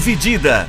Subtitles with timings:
[0.00, 0.66] Dividida.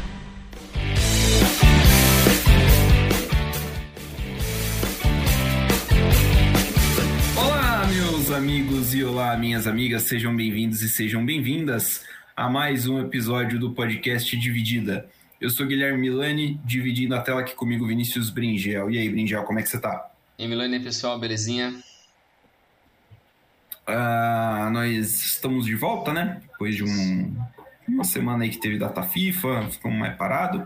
[7.38, 12.04] Olá, meus amigos e olá, minhas amigas, sejam bem-vindos e sejam bem-vindas
[12.36, 15.10] a mais um episódio do podcast Dividida.
[15.40, 18.92] Eu sou Guilherme Milani, dividindo a tela aqui comigo Vinícius Bringel.
[18.92, 20.12] E aí, Bringel, como é que você tá?
[20.38, 21.74] E aí, Milani, pessoal, belezinha?
[23.88, 26.42] Uh, nós estamos de volta, né?
[26.52, 27.34] Depois de um,
[27.88, 30.66] uma semana aí que teve data FIFA, ficamos mais parado.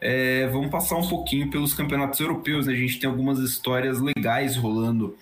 [0.00, 2.66] É, vamos passar um pouquinho pelos campeonatos europeus.
[2.66, 2.72] Né?
[2.72, 5.16] A gente tem algumas histórias legais rolando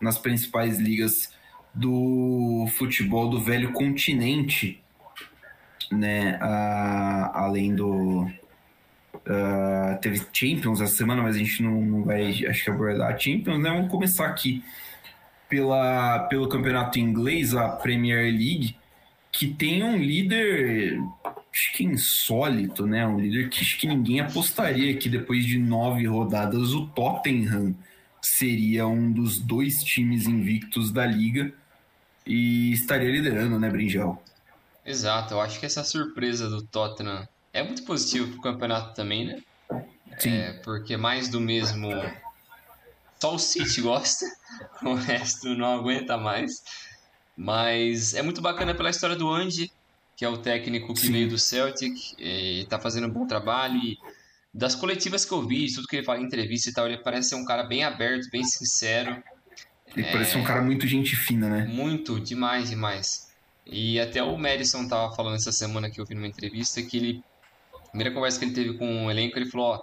[0.00, 1.32] nas principais ligas
[1.72, 4.82] do futebol do velho continente,
[5.92, 6.38] né?
[6.42, 8.26] Uh, além do.
[10.00, 13.70] Teve Champions essa semana, mas a gente não, não vai, acho que abordar Champions, né?
[13.70, 14.62] Vamos começar aqui
[15.48, 18.76] pela, pelo campeonato inglês, a Premier League,
[19.36, 20.98] que tem um líder,
[21.52, 23.06] acho que insólito, né?
[23.06, 27.74] Um líder que acho que ninguém apostaria que depois de nove rodadas o Tottenham
[28.22, 31.52] seria um dos dois times invictos da liga
[32.24, 34.24] e estaria liderando, né, Brinjal?
[34.86, 39.26] Exato, eu acho que essa surpresa do Tottenham é muito positiva para o campeonato também,
[39.26, 39.42] né?
[40.18, 40.30] Sim.
[40.30, 41.90] É, porque mais do mesmo
[43.20, 44.24] só o City gosta,
[44.82, 46.62] o resto não aguenta mais.
[47.36, 49.70] Mas é muito bacana pela história do Andy,
[50.16, 51.12] que é o técnico que Sim.
[51.12, 53.76] veio do Celtic, e tá fazendo um bom trabalho.
[53.76, 53.98] E
[54.52, 57.30] das coletivas que eu vi, tudo que ele fala em entrevista e tal, ele parece
[57.30, 59.22] ser um cara bem aberto, bem sincero.
[59.94, 60.12] Ele é...
[60.12, 61.66] parece um cara muito gente fina, né?
[61.66, 63.30] Muito, demais, demais.
[63.66, 67.24] E até o Madison tava falando essa semana que eu vi numa entrevista que ele.
[67.74, 69.82] A primeira conversa que ele teve com o elenco, ele falou: Ó,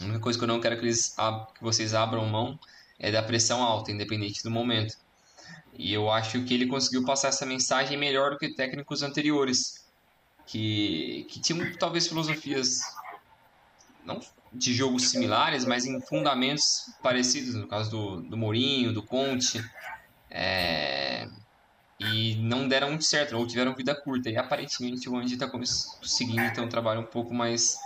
[0.00, 1.16] a única coisa que eu não quero que, eles,
[1.54, 2.58] que vocês abram mão
[2.98, 4.96] é da pressão alta, independente do momento.
[5.78, 9.86] E eu acho que ele conseguiu passar essa mensagem melhor do que técnicos anteriores,
[10.46, 12.80] que, que tinham talvez filosofias
[14.04, 14.20] não
[14.52, 19.62] de jogos similares, mas em fundamentos parecidos, no caso do, do Mourinho, do Conte,
[20.30, 21.28] é,
[22.00, 24.30] e não deram muito certo, ou tiveram vida curta.
[24.30, 27.78] E aparentemente o Andy está conseguindo ter um trabalho um pouco mais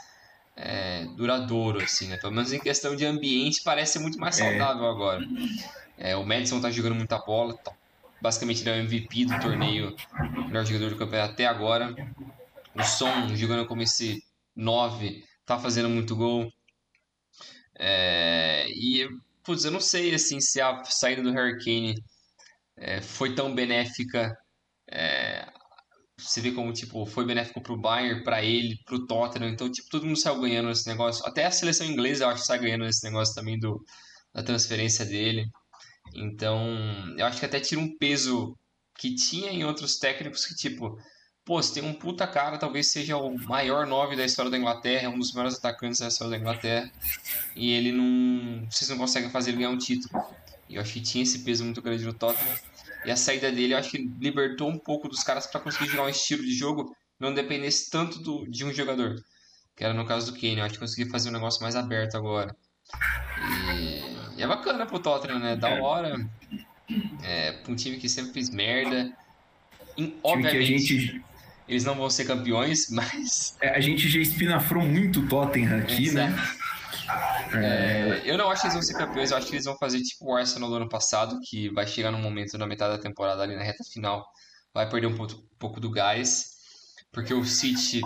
[0.56, 2.16] é, duradouro, assim, né?
[2.18, 4.44] Pelo menos em questão de ambiente, parece ser muito mais é.
[4.44, 4.90] saudável é.
[4.90, 5.28] agora.
[5.96, 7.72] É, o Madison tá jogando muita bola, tá,
[8.20, 9.94] basicamente ele é o MVP do torneio,
[10.46, 11.94] melhor jogador do campeonato até agora.
[12.74, 14.22] O Son jogando como esse
[14.54, 16.50] 9, tá fazendo muito gol.
[17.78, 19.08] É, e,
[19.42, 21.94] putz, eu não sei assim, se a saída do Hurricane
[22.76, 24.36] é, foi tão benéfica
[24.90, 25.46] é,
[26.22, 29.50] você vê como, tipo, foi benéfico pro Bayern, para ele, pro Tottenham.
[29.50, 31.24] Então, tipo, todo mundo saiu ganhando nesse negócio.
[31.26, 33.82] Até a seleção inglesa, eu acho, sai ganhando nesse negócio também do,
[34.34, 35.46] da transferência dele.
[36.14, 36.66] Então,
[37.16, 38.56] eu acho que até tira um peso
[38.96, 40.98] que tinha em outros técnicos que, tipo,
[41.44, 45.08] pô, você tem um puta cara, talvez seja o maior nove da história da Inglaterra,
[45.08, 46.90] um dos maiores atacantes da história da Inglaterra,
[47.56, 48.66] e ele não.
[48.70, 50.22] Vocês não conseguem fazer ele ganhar um título.
[50.68, 52.56] E eu acho que tinha esse peso muito grande no Tottenham.
[53.04, 56.04] E a saída dele, eu acho que libertou um pouco dos caras para conseguir jogar
[56.04, 59.22] um estilo de jogo não dependesse tanto do, de um jogador.
[59.76, 62.16] Que era no caso do Kane, eu acho que conseguiu fazer um negócio mais aberto
[62.16, 62.54] agora.
[63.76, 63.89] E,
[64.40, 65.54] e é bacana pro Tottenham, né?
[65.54, 65.80] Da é.
[65.82, 66.26] hora.
[67.22, 69.12] É, pra um time que sempre fez merda.
[69.98, 71.24] E, obviamente, gente...
[71.68, 73.58] eles não vão ser campeões, mas.
[73.60, 76.32] É, a gente já espinafrou muito o Tottenham aqui, Exato.
[76.32, 76.56] né?
[77.52, 80.00] É, eu não acho que eles vão ser campeões, eu acho que eles vão fazer
[80.00, 83.42] tipo o Arsenal do ano passado, que vai chegar num momento na metade da temporada
[83.42, 84.26] ali na reta final,
[84.72, 86.52] vai perder um pouco, um pouco do gás,
[87.12, 88.00] porque o City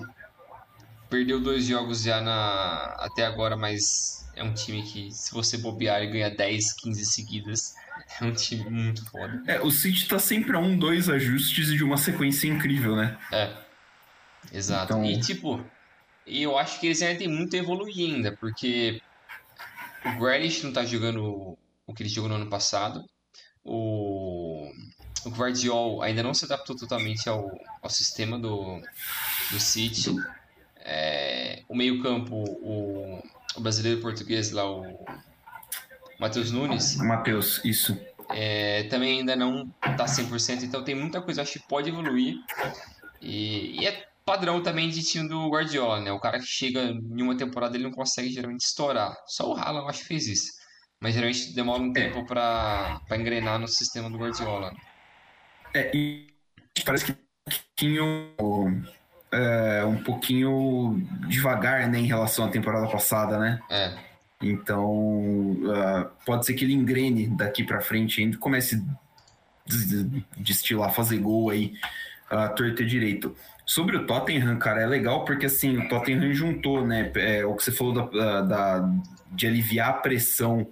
[1.09, 6.03] perdeu dois jogos já na até agora, mas é um time que se você bobear
[6.03, 7.75] e ganha 10, 15 seguidas,
[8.21, 9.43] é um time muito foda.
[9.47, 13.19] É, o City tá sempre a um, dois ajustes de uma sequência incrível, né?
[13.33, 13.57] É.
[14.53, 14.93] Exato.
[14.93, 15.05] Então...
[15.05, 15.65] E tipo,
[16.27, 19.01] e eu acho que eles ainda têm muito a evoluir ainda, porque
[20.05, 21.57] o Grealish não tá jogando
[21.87, 23.05] o que ele jogou no ano passado.
[23.63, 24.71] O,
[25.25, 27.51] o Guardiol ainda não se adaptou totalmente ao,
[27.83, 28.81] ao sistema do,
[29.51, 30.15] do City.
[30.77, 33.23] É, o meio-campo, o,
[33.57, 34.85] o brasileiro português lá, o
[36.19, 36.97] Matheus Nunes.
[36.97, 37.99] Matheus, isso.
[38.31, 42.37] É, também ainda não tá 100%, então tem muita coisa acho que pode evoluir.
[43.21, 46.13] E, e é padrão também de time do Guardiola, né?
[46.13, 49.15] O cara que chega em uma temporada ele não consegue geralmente estourar.
[49.27, 50.53] Só o Haaland acho que fez isso.
[51.01, 52.25] Mas geralmente demora um tempo é.
[52.25, 54.73] para engrenar no sistema do Guardiola.
[55.75, 56.33] É, e
[56.85, 58.35] parece que um pouquinho,
[59.35, 63.61] é, um pouquinho devagar né, em relação à temporada passada, né?
[63.71, 63.95] É.
[64.43, 71.19] Então, uh, pode ser que ele engrene daqui para frente ainda, comece a destilar, fazer
[71.19, 71.75] gol aí,
[72.31, 73.35] uh, torto e direito.
[73.65, 77.11] Sobre o Tottenham, cara, é legal porque assim, o Tottenham juntou, né?
[77.15, 78.91] É, o que você falou da, da,
[79.33, 80.67] de aliviar a pressão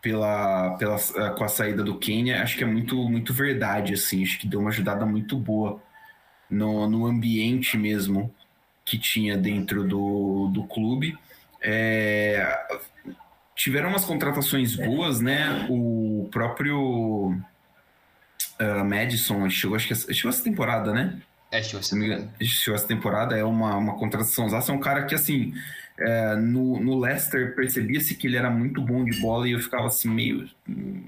[0.00, 0.98] pela, pela,
[1.36, 4.60] com a saída do Kenya, acho que é muito, muito verdade, assim, acho que deu
[4.60, 5.82] uma ajudada muito boa
[6.54, 8.32] no, no ambiente mesmo
[8.84, 11.16] que tinha dentro do, do clube.
[11.60, 12.66] É,
[13.56, 15.66] tiveram umas contratações boas, né?
[15.70, 17.30] O próprio
[18.60, 21.20] uh, Madison chegou, acho que chegou essa temporada, né?
[21.50, 22.30] É, chegou essa temporada.
[22.42, 24.46] Chegou essa temporada, é uma, uma contratação.
[24.46, 25.54] É um cara que, assim,
[25.98, 29.86] é, no, no Leicester percebia-se que ele era muito bom de bola e eu ficava
[29.86, 30.48] assim, meio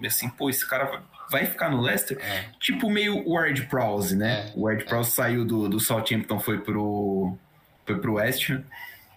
[0.05, 2.19] assim, pô, esse cara vai ficar no Leicester?
[2.21, 2.47] É.
[2.61, 4.49] Tipo meio Ward Prowse, né?
[4.49, 4.53] É.
[4.55, 7.37] O Ward Prowse saiu do, do Southampton, foi pro,
[7.85, 8.65] foi pro West Ham.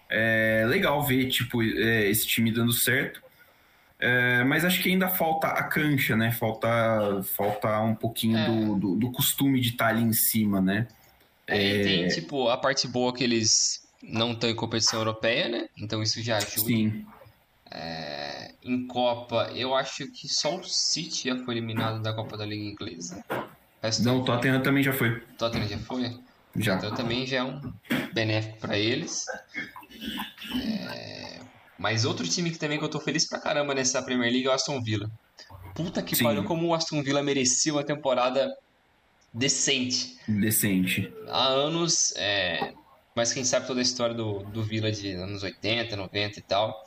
[0.08, 3.22] É legal ver, tipo, é, esse time dando certo.
[4.00, 6.32] É, mas acho que ainda falta a cancha, né?
[6.32, 8.46] Falta, falta um pouquinho é.
[8.46, 10.88] do, do, do, costume de estar tá ali em cima, né?
[11.46, 15.68] É, tem, tipo, a parte boa que eles não estão em competição europeia, né?
[15.76, 16.66] Então isso já ajuda.
[16.66, 17.04] Sim.
[17.70, 22.44] É, em Copa, eu acho que só o City já foi eliminado da Copa da
[22.44, 23.24] Liga Inglesa.
[24.02, 25.10] Não, o Tottenham também já foi.
[25.10, 26.18] O Tottenham já foi?
[26.56, 26.76] Já.
[26.76, 27.60] Então também já é um
[28.12, 29.24] benéfico para eles.
[30.62, 31.38] É...
[31.78, 34.50] Mas outro time que também que eu tô feliz pra caramba nessa Premier League é
[34.50, 35.10] o Aston Villa.
[35.74, 38.54] Puta que pariu, como o Aston Villa merecia uma temporada
[39.32, 40.18] decente.
[40.28, 41.10] Decente.
[41.28, 42.74] Há anos, é...
[43.14, 46.84] mas quem sabe toda a história do, do Villa de anos 80, 90 e tal.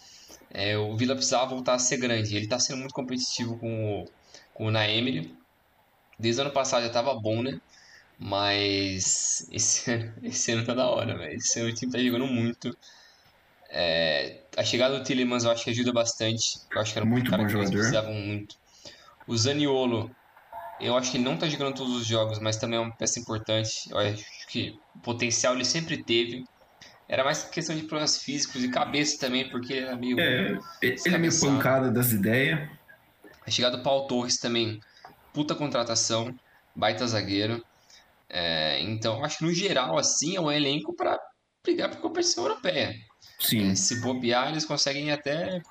[0.53, 2.35] É, o Villa precisava voltar a ser grande.
[2.37, 4.05] Ele tá sendo muito competitivo com o,
[4.53, 5.35] com o Naemery.
[6.19, 7.59] Desde o ano passado já tava bom, né?
[8.19, 9.91] Mas esse,
[10.21, 11.35] esse ano tá da hora, velho.
[11.35, 12.77] Esse ano o time tá jogando muito.
[13.69, 16.59] É, a chegada do Tillemans eu acho que ajuda bastante.
[16.71, 17.71] Eu acho que era muito um cara bom que jogador.
[17.71, 18.55] eles precisavam muito.
[19.27, 20.11] O Zaniolo,
[20.79, 23.19] eu acho que ele não tá jogando todos os jogos, mas também é uma peça
[23.19, 23.89] importante.
[23.89, 26.43] Eu acho que o potencial ele sempre teve.
[27.07, 30.19] Era mais questão de problemas físicos e cabeça também, porque ele era meio.
[30.19, 32.69] É, ele é meio pancada das ideias.
[33.45, 34.79] A chegada do Paulo Torres também,
[35.33, 36.33] puta contratação,
[36.75, 37.63] baita zagueiro.
[38.29, 41.19] É, então, acho que no geral, assim, é um elenco para
[41.63, 42.95] brigar por competição europeia.
[43.39, 43.71] Sim.
[43.71, 45.61] É, se bobear, eles conseguem até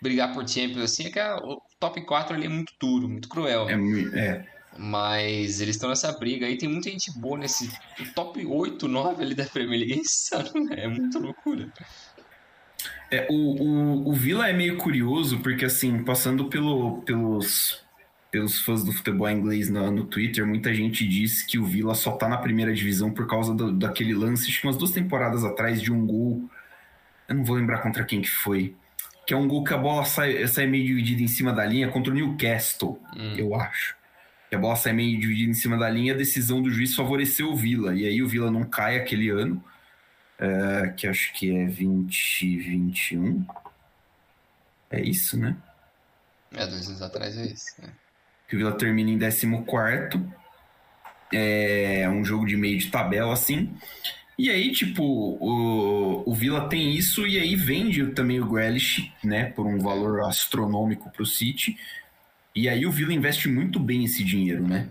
[0.00, 3.28] brigar por Champions, assim, é que a, o top 4 ali é muito duro, muito
[3.28, 3.68] cruel.
[3.68, 3.74] É,
[4.18, 4.59] é.
[4.82, 7.70] Mas eles estão nessa briga aí, tem muita gente boa nesse
[8.14, 10.84] top 8, 9 ali da Premier League, é insano, né?
[10.84, 11.70] É muita loucura.
[13.10, 17.84] É, o, o, o Vila é meio curioso, porque assim, passando pelo, pelos
[18.30, 22.12] pelos fãs do futebol inglês no, no, Twitter, muita gente disse que o Villa só
[22.12, 25.82] tá na primeira divisão por causa do, daquele lance, acho que umas duas temporadas atrás,
[25.82, 26.48] de um gol.
[27.28, 28.74] Eu não vou lembrar contra quem que foi.
[29.26, 31.88] Que é um gol que a bola sai, sai meio dividida em cima da linha
[31.88, 33.34] contra o Newcastle, hum.
[33.36, 33.99] eu acho.
[34.50, 37.50] Que a bola sai meio dividida em cima da linha, a decisão do juiz favoreceu
[37.50, 37.94] o Villa.
[37.94, 39.64] E aí o Villa não cai aquele ano,
[40.38, 43.46] é, que acho que é 2021.
[44.90, 45.56] É isso, né?
[46.52, 47.80] É, dois anos atrás é isso.
[47.80, 47.90] Né?
[48.50, 50.20] que o Vila termina em 14.
[51.32, 53.72] É um jogo de meio de tabela, assim.
[54.36, 59.44] E aí, tipo, o, o Vila tem isso e aí vende também o Grealish, né,
[59.44, 61.78] por um valor astronômico para o City.
[62.54, 64.88] E aí o Vila investe muito bem esse dinheiro, né?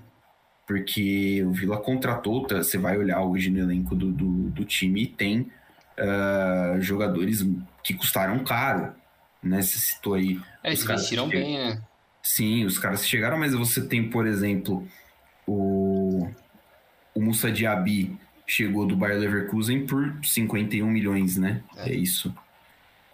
[0.68, 5.04] Porque o Vila contratou, tá, você vai olhar hoje no elenco do, do, do time
[5.04, 5.52] e tem
[5.98, 7.46] uh, jogadores
[7.84, 8.94] que custaram caro,
[9.42, 9.62] né?
[9.62, 10.40] Você citou aí.
[10.64, 11.82] É, eles investiram bem, né?
[12.22, 14.88] Sim, os caras chegaram, mas você tem, por exemplo,
[15.48, 16.30] o,
[17.16, 21.64] o Musa Diaby chegou do Bayer Leverkusen por 51 milhões, né?
[21.78, 22.34] É, é isso.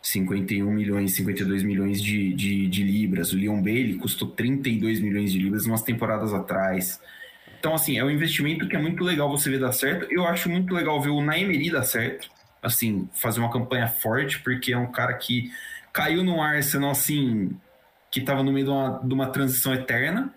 [0.06, 3.34] 51 milhões, 52 milhões de, de, de, libras.
[3.34, 7.02] O Leon Bailey custou 32 milhões de libras umas temporadas atrás.
[7.60, 10.06] Então, assim, é um investimento que é muito legal você ver dar certo.
[10.12, 12.30] Eu acho muito legal ver o Naemeri dar certo.
[12.62, 15.52] Assim, fazer uma campanha forte, porque é um cara que
[15.92, 17.58] caiu no Arsenal, assim,
[18.12, 20.32] que estava no meio de uma, de uma transição eterna,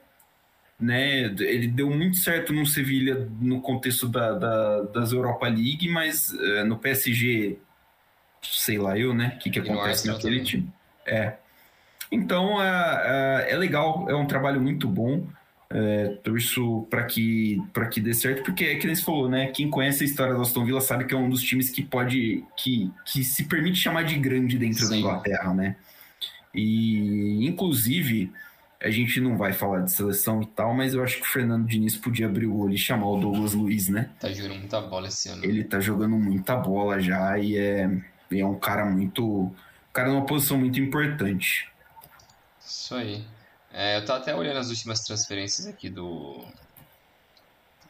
[0.80, 1.24] né?
[1.24, 6.64] Ele deu muito certo no Sevilha no contexto da, da, das Europa League, mas uh,
[6.64, 7.58] no PSG,
[8.42, 9.34] sei lá eu, né?
[9.36, 10.68] O que, que acontece naquele time.
[11.06, 11.34] É.
[12.10, 15.26] Então uh, uh, é legal, é um trabalho muito bom.
[15.70, 19.48] É, torço para que para que dê certo, porque é que nem você falou, né?
[19.48, 22.42] Quem conhece a história do Aston Villa sabe que é um dos times que pode
[22.56, 24.88] que, que se permite chamar de grande dentro Sim.
[24.88, 25.76] da Inglaterra, né?
[26.54, 28.32] E, inclusive,
[28.82, 31.66] a gente não vai falar de seleção e tal, mas eu acho que o Fernando
[31.66, 34.10] Diniz podia abrir o olho e chamar o Douglas Luiz, né?
[34.20, 35.44] Tá jogando muita bola esse ano.
[35.44, 37.90] Ele tá jogando muita bola já e é,
[38.30, 39.24] é um cara muito.
[39.24, 41.70] Um cara numa posição muito importante.
[42.60, 43.24] Isso aí.
[43.72, 46.44] É, eu tô até olhando as últimas transferências aqui do.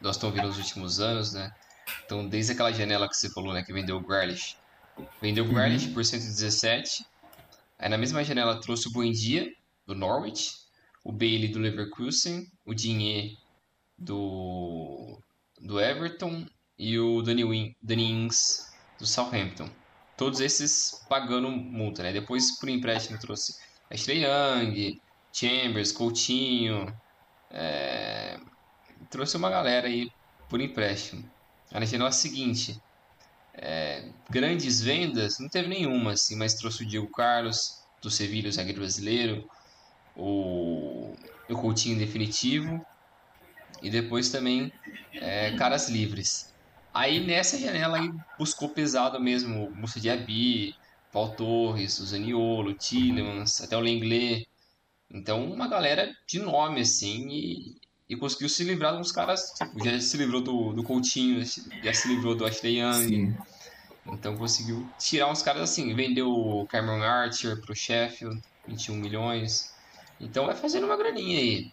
[0.01, 1.53] Do Aston Villa nos últimos anos, né?
[2.05, 4.57] Então, desde aquela janela que você falou, né, que vendeu o Grealish.
[5.21, 7.05] Vendeu o Grealish por 117.
[7.79, 9.51] Aí na mesma janela trouxe o Buendia,
[9.87, 10.55] do Norwich,
[11.03, 13.39] o Bailey do Leverkusen, o Dinhe
[13.97, 15.19] do,
[15.61, 16.47] do Everton
[16.79, 19.71] e o Danny, Win, Danny Ings do Southampton.
[20.19, 22.13] Todos esses pagando multa, né?
[22.13, 23.57] Depois, por empréstimo, trouxe
[23.89, 25.01] Ashley Young,
[25.33, 26.93] Chambers, Coutinho.
[27.53, 28.39] É...
[29.09, 30.13] Trouxe uma galera aí
[30.49, 31.25] por empréstimo.
[31.73, 32.83] A janela seguinte,
[33.55, 34.09] é...
[34.29, 38.81] grandes vendas, não teve nenhuma, assim, mas trouxe o Diego Carlos, do Sevilha, o zagueiro
[38.81, 39.49] brasileiro,
[40.17, 41.15] o,
[41.49, 42.85] o Coutinho definitivo,
[43.81, 44.73] e depois também
[45.15, 46.53] é, caras livres.
[46.99, 50.75] Aí nessa janela aí buscou pesado mesmo o Musa Diaby,
[51.13, 54.49] Paul Torres, o Zaniolo, o Tillemans, até o Lenglet.
[55.09, 57.77] Então uma galera de nome assim e,
[58.09, 61.41] e conseguiu se livrar de uns caras, tipo, já se livrou do, do Coutinho,
[61.85, 63.07] já se livrou do Ashley Young.
[63.07, 63.37] Sim.
[64.05, 69.73] Então conseguiu tirar uns caras assim, vendeu o Cameron Archer pro Sheffield, 21 milhões.
[70.21, 71.73] Então vai fazendo uma graninha aí.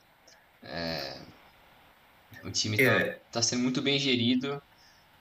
[0.62, 1.18] É...
[2.44, 3.14] O time é.
[3.14, 4.62] tá, tá sendo muito bem gerido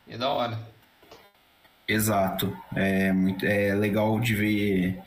[0.07, 0.59] e é da hora.
[1.87, 2.57] Exato.
[2.75, 4.99] É, muito, é legal de ver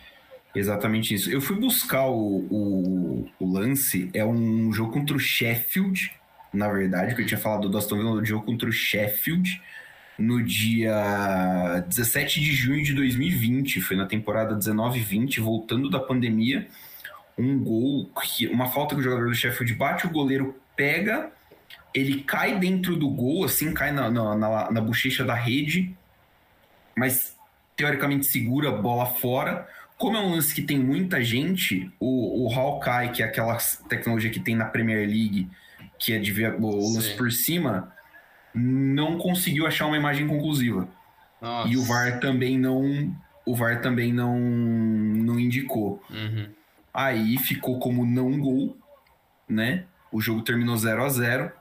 [0.55, 1.29] exatamente isso.
[1.29, 6.11] Eu fui buscar o, o, o lance, é um jogo contra o Sheffield,
[6.53, 9.61] na verdade, que eu tinha falado do Aston Villa, do jogo contra o Sheffield,
[10.17, 16.67] no dia 17 de junho de 2020, foi na temporada 19-20, voltando da pandemia,
[17.37, 18.09] um gol,
[18.49, 21.31] uma falta que o jogador do Sheffield bate, o goleiro pega,
[21.93, 25.95] ele cai dentro do gol, assim, cai na, na, na, na bochecha da rede,
[26.95, 27.35] mas
[27.75, 29.67] teoricamente segura a bola fora.
[29.97, 33.57] Como é um lance que tem muita gente, o, o Hawkeye, que é aquela
[33.89, 35.49] tecnologia que tem na Premier League,
[35.97, 37.17] que é de ver o lance Sim.
[37.17, 37.91] por cima,
[38.53, 40.87] não conseguiu achar uma imagem conclusiva.
[41.41, 41.69] Nossa.
[41.69, 43.15] E o VAR também não.
[43.45, 46.01] O VAR também não, não indicou.
[46.09, 46.49] Uhum.
[46.93, 48.75] Aí ficou como não gol,
[49.47, 49.85] né?
[50.11, 51.51] O jogo terminou 0 a 0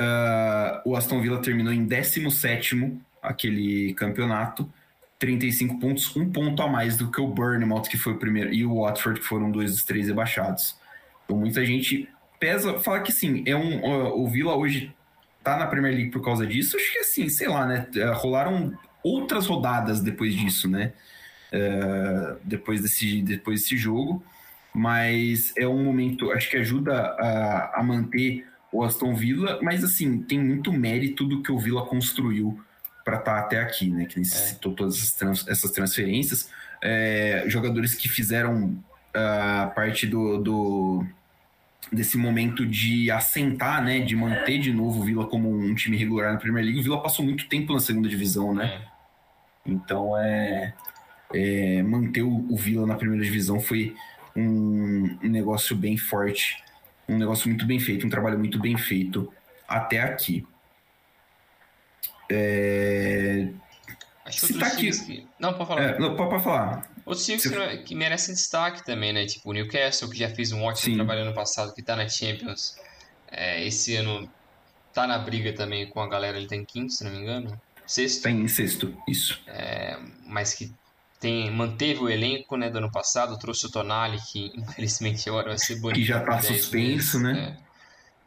[0.00, 4.70] Uh, o Aston Villa terminou em 17 aquele campeonato,
[5.18, 8.64] 35 pontos, um ponto a mais do que o Bournemouth, que foi o primeiro, e
[8.64, 10.76] o Watford, que foram dois dos três rebaixados.
[11.24, 14.94] Então muita gente pesa, fala que sim, é um, uh, o Villa hoje
[15.42, 16.76] tá na Premier League por causa disso.
[16.76, 17.86] Acho que assim, sei lá, né?
[17.96, 20.92] Uh, rolaram outras rodadas depois disso, né?
[21.52, 24.22] Uh, depois, desse, depois desse jogo.
[24.72, 30.20] Mas é um momento, acho que ajuda a, a manter o Aston Villa, mas assim,
[30.22, 32.60] tem muito mérito do que o Villa construiu
[33.04, 34.04] para estar tá até aqui, né?
[34.04, 34.74] Que necessitou é.
[34.74, 36.50] todas trans, essas transferências.
[36.82, 38.84] É, jogadores que fizeram
[39.16, 41.06] uh, parte do, do,
[41.90, 44.00] desse momento de assentar, né?
[44.00, 46.80] De manter de novo o Villa como um time regular na Premier League.
[46.80, 48.66] O Villa passou muito tempo na segunda divisão, né?
[48.66, 49.70] É.
[49.70, 50.74] Então é,
[51.32, 53.94] é, manter o, o Villa na primeira divisão foi
[54.36, 56.62] um, um negócio bem forte
[57.08, 59.32] um negócio muito bem feito, um trabalho muito bem feito
[59.66, 60.46] até aqui.
[62.30, 63.48] É...
[64.24, 64.90] Acho que tá aqui...
[64.90, 65.26] Que...
[65.40, 65.82] Não, pode falar.
[65.82, 66.90] É, não, pode, pode falar.
[67.06, 67.78] Outros times Você...
[67.78, 69.24] que, merecem destaque também, né?
[69.24, 70.94] Tipo o Newcastle, que já fez um ótimo Sim.
[70.96, 72.76] trabalho ano passado, que tá na Champions.
[73.30, 74.30] É, esse ano
[74.92, 77.58] tá na briga também com a galera, ele tem tá quinto, se não me engano.
[77.86, 78.22] Sexto.
[78.24, 79.40] Tem em sexto, isso.
[79.46, 80.70] É, mas que
[81.20, 85.58] tem, manteve o elenco né, do ano passado, trouxe o Tonali, que infelizmente agora vai
[85.58, 86.00] ser bonito.
[86.00, 87.32] Que já está suspenso, né?
[87.32, 87.58] né?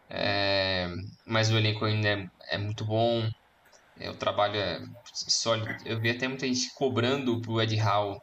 [0.09, 0.89] É,
[1.25, 3.29] mas o elenco ainda é, é muito bom,
[3.97, 5.73] é, o trabalho é sólido.
[5.85, 8.19] Eu vi até muita gente cobrando pro Ed Howe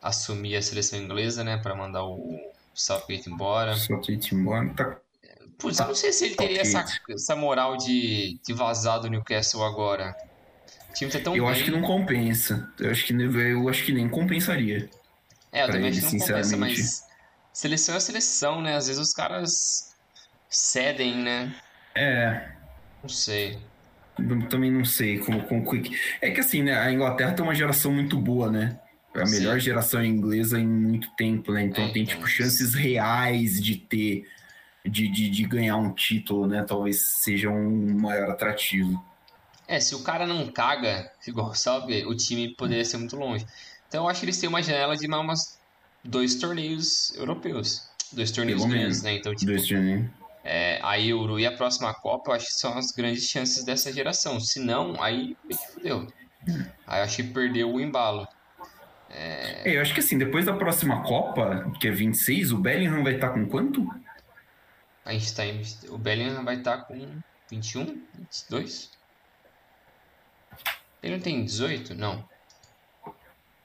[0.00, 2.38] assumir a seleção inglesa, né, para mandar o
[2.74, 3.74] Southgate embora.
[3.74, 4.98] Southgate embora, tá
[5.58, 9.64] Putz, eu não sei se ele teria essa, essa moral de, de vazar do Newcastle
[9.64, 10.14] agora.
[11.10, 11.52] Tá tão Eu bem.
[11.52, 12.72] acho que não compensa.
[12.78, 14.88] Eu acho que, eu acho que nem compensaria.
[15.52, 17.02] É, eu também acho que não compensa, mas
[17.52, 18.76] seleção é seleção, né?
[18.76, 19.94] Às vezes os caras
[20.48, 21.54] cedem, né?
[21.94, 22.48] É.
[23.02, 23.58] Não sei.
[24.18, 25.64] Eu também não sei como, como
[26.22, 26.78] É que assim, né?
[26.78, 28.78] A Inglaterra tem uma geração muito boa, né?
[29.14, 29.38] É a Sim.
[29.38, 31.62] melhor geração inglesa em muito tempo, né?
[31.62, 34.24] Então é, tem, tipo, chances reais de ter,
[34.84, 36.64] de, de, de ganhar um título, né?
[36.66, 39.02] Talvez seja um maior atrativo.
[39.66, 43.46] É, se o cara não caga, igual sabe, o time poderia ser muito longe.
[43.88, 45.58] Então eu acho que eles têm uma janela de mais
[46.02, 47.88] dois torneios europeus.
[48.12, 49.14] Dois torneios Pelo grandes, né?
[49.14, 50.06] Então, tipo, dois torneios.
[50.44, 53.90] É, a Euro e a próxima Copa, eu acho que são as grandes chances dessa
[53.92, 54.38] geração.
[54.38, 55.36] Se não, aí
[55.72, 56.06] fudeu.
[56.86, 58.28] Aí eu acho que perdeu o embalo.
[59.10, 59.70] É...
[59.70, 59.76] é...
[59.76, 63.30] eu acho que assim, depois da próxima Copa, que é 26, o Bellingham vai estar
[63.30, 63.88] com quanto?
[65.04, 65.62] A gente tá em...
[65.88, 67.08] O Bellingham vai estar com
[67.50, 68.90] 21, 22?
[71.04, 71.94] Ele não tem 18?
[71.94, 72.26] Não.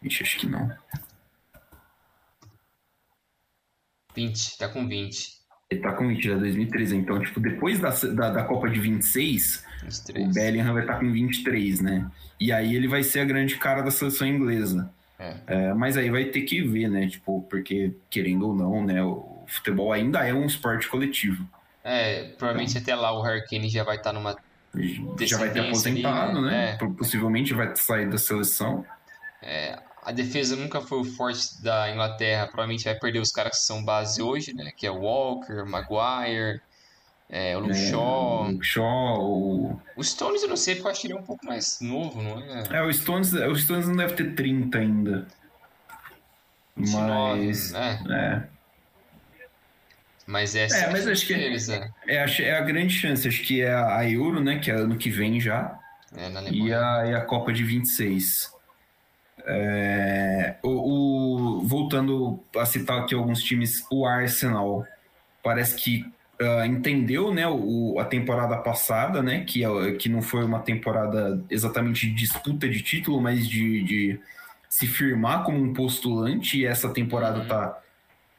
[0.04, 0.70] Ixi, acho que não.
[4.14, 5.40] 20, tá com 20.
[5.70, 6.98] Ele tá com 20, já 2013.
[6.98, 10.28] Então, tipo, depois da, da, da Copa de 26, 23.
[10.28, 12.12] o Bellingham vai estar tá com 23, né?
[12.38, 14.94] E aí ele vai ser a grande cara da seleção inglesa.
[15.18, 15.38] É.
[15.48, 17.08] É, mas aí vai ter que ver, né?
[17.08, 19.02] Tipo, porque, querendo ou não, né?
[19.02, 21.48] O futebol ainda é um esporte coletivo.
[21.86, 24.36] É, provavelmente então, até lá o Harry Kane já vai estar tá numa.
[25.22, 26.78] Já vai ter aposentado, ali, né?
[26.80, 26.88] É.
[26.88, 28.86] Possivelmente vai sair da seleção.
[29.42, 32.46] É, a defesa nunca foi o forte da Inglaterra.
[32.48, 34.72] Provavelmente vai perder os caras que são base hoje, né?
[34.76, 36.62] Que é o Walker, Maguire,
[37.30, 38.42] é, o Luke é, Shaw.
[38.44, 39.82] O Luke Shaw, o...
[39.96, 42.22] o Stones eu não sei, porque eu acho que ele é um pouco mais novo,
[42.24, 42.64] não é?
[42.72, 45.28] É, o Stones, o Stones não deve ter 30 ainda.
[46.76, 47.72] 29, mas.
[47.72, 48.00] Né?
[48.10, 48.59] É.
[50.30, 53.28] Mas é, é mas acho que deles, é, é, é, a grande chance.
[53.28, 54.60] Acho que é a Euro, né?
[54.60, 55.76] Que é ano que vem já.
[56.16, 58.54] É, na e, a, e a Copa de 26.
[59.44, 64.86] É, o, o, voltando a citar aqui alguns times, o Arsenal
[65.42, 66.06] parece que
[66.40, 71.44] uh, entendeu né, o, a temporada passada, né, que, é, que não foi uma temporada
[71.50, 74.20] exatamente de disputa de título, mas de, de
[74.70, 77.48] se firmar como um postulante, e essa temporada uhum.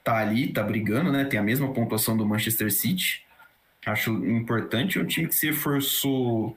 [0.05, 3.25] Tá, ali, tá brigando, né, tem a mesma pontuação do Manchester City.
[3.87, 6.57] Acho importante, é um time que se reforçou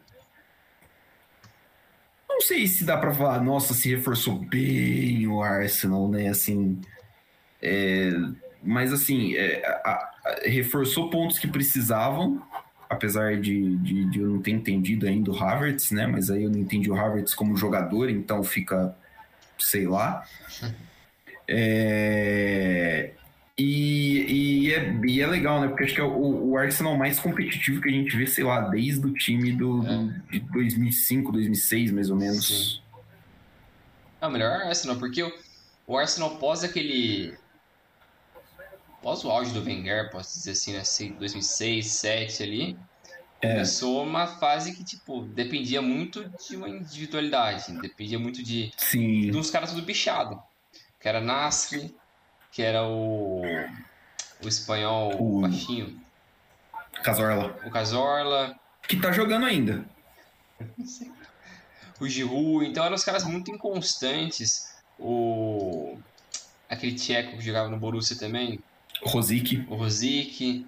[2.33, 6.29] não sei se dá para falar, nossa, se reforçou bem o Arsenal, né?
[6.29, 6.81] Assim,
[7.61, 8.11] é,
[8.61, 12.41] mas assim, é, a, a, reforçou pontos que precisavam,
[12.89, 16.07] apesar de, de, de, eu não ter entendido ainda o Havertz, né?
[16.07, 18.95] Mas aí eu não entendi o Havertz como jogador, então fica,
[19.59, 20.25] sei lá.
[21.47, 23.11] É,
[23.57, 25.67] e, e, é, e é legal, né?
[25.67, 28.61] Porque acho que é o, o Arsenal mais competitivo que a gente vê, sei lá,
[28.61, 30.21] desde o time do, é.
[30.31, 32.47] de 2005, 2006, mais ou menos.
[32.47, 32.81] Sim.
[34.19, 35.31] É o melhor Arsenal, porque o,
[35.85, 37.37] o Arsenal pós aquele.
[39.03, 41.17] Pós o auge do Wenger, posso dizer assim, né?
[41.19, 42.77] 2006, 2007 ali.
[43.39, 43.49] É.
[43.49, 47.71] Começou uma fase que, tipo, dependia muito de uma individualidade.
[47.81, 48.71] Dependia muito de.
[48.77, 49.29] Sim.
[49.29, 50.41] De uns caras tudo bichado.
[50.99, 51.93] Que era Nasri,
[52.53, 53.41] que era o,
[54.43, 55.99] o espanhol o baixinho.
[57.03, 57.59] Casorla.
[57.65, 58.55] O Casorla.
[58.87, 59.83] Que tá jogando ainda.
[61.99, 62.65] o Giroud.
[62.65, 64.71] Então eram os caras muito inconstantes.
[64.99, 65.97] O...
[66.69, 68.59] Aquele tcheco que jogava no Borussia também.
[69.01, 69.65] O Rosic.
[69.67, 70.65] O Rosic.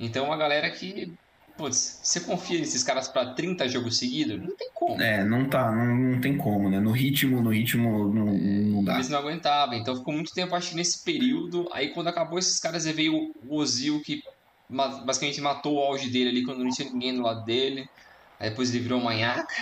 [0.00, 1.12] Então uma galera que
[1.58, 4.40] Putz, você confia nesses caras para 30 jogos seguidos?
[4.40, 5.02] Não tem como.
[5.02, 6.78] É, não tá, não, não tem como, né?
[6.78, 8.94] No ritmo, no ritmo não, não dá.
[8.94, 11.68] Eles não aguentavam, então ficou muito tempo, acho que nesse período.
[11.72, 14.22] Aí quando acabou esses caras, aí veio o Ozil, que
[14.70, 17.88] basicamente matou o auge dele ali quando não tinha ninguém do lado dele.
[18.38, 19.52] Aí depois ele virou manhaca.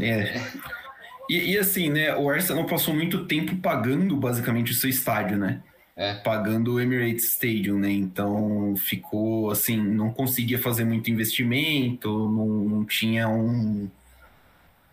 [0.00, 0.42] É.
[1.28, 5.60] E, e assim, né, o Arsenal passou muito tempo pagando basicamente o seu estádio, né?
[5.96, 6.14] É.
[6.14, 7.90] pagando o Emirates Stadium, né?
[7.90, 13.88] Então ficou assim, não conseguia fazer muito investimento, não, não tinha um.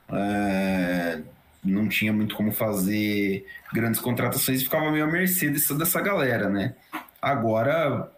[0.09, 1.21] É,
[1.63, 6.49] não tinha muito como fazer grandes contratações e ficava meio à mercê dessa, dessa galera,
[6.49, 6.75] né?
[7.21, 8.11] Agora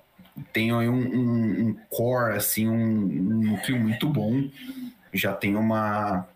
[0.52, 4.50] tem um, um, um core, assim, um, núcleo muito bom,
[5.14, 6.28] já tem uma,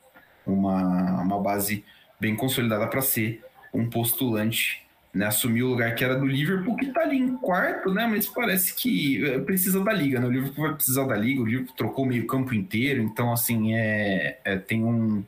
[0.45, 1.83] uma, uma base
[2.19, 6.85] bem consolidada para ser um postulante né, assumiu o lugar que era do Liverpool, que
[6.85, 8.05] está ali em quarto, né?
[8.05, 10.27] Mas parece que eh, precisa da liga, né?
[10.27, 14.39] O Liverpool vai precisar da liga, o Liverpool trocou meio campo inteiro, então assim é,
[14.43, 15.23] é tem um,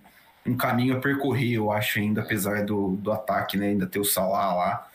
[0.45, 3.69] um caminho a percorrer, eu acho, ainda, apesar do, do ataque, né?
[3.69, 4.87] Ainda ter o Salah lá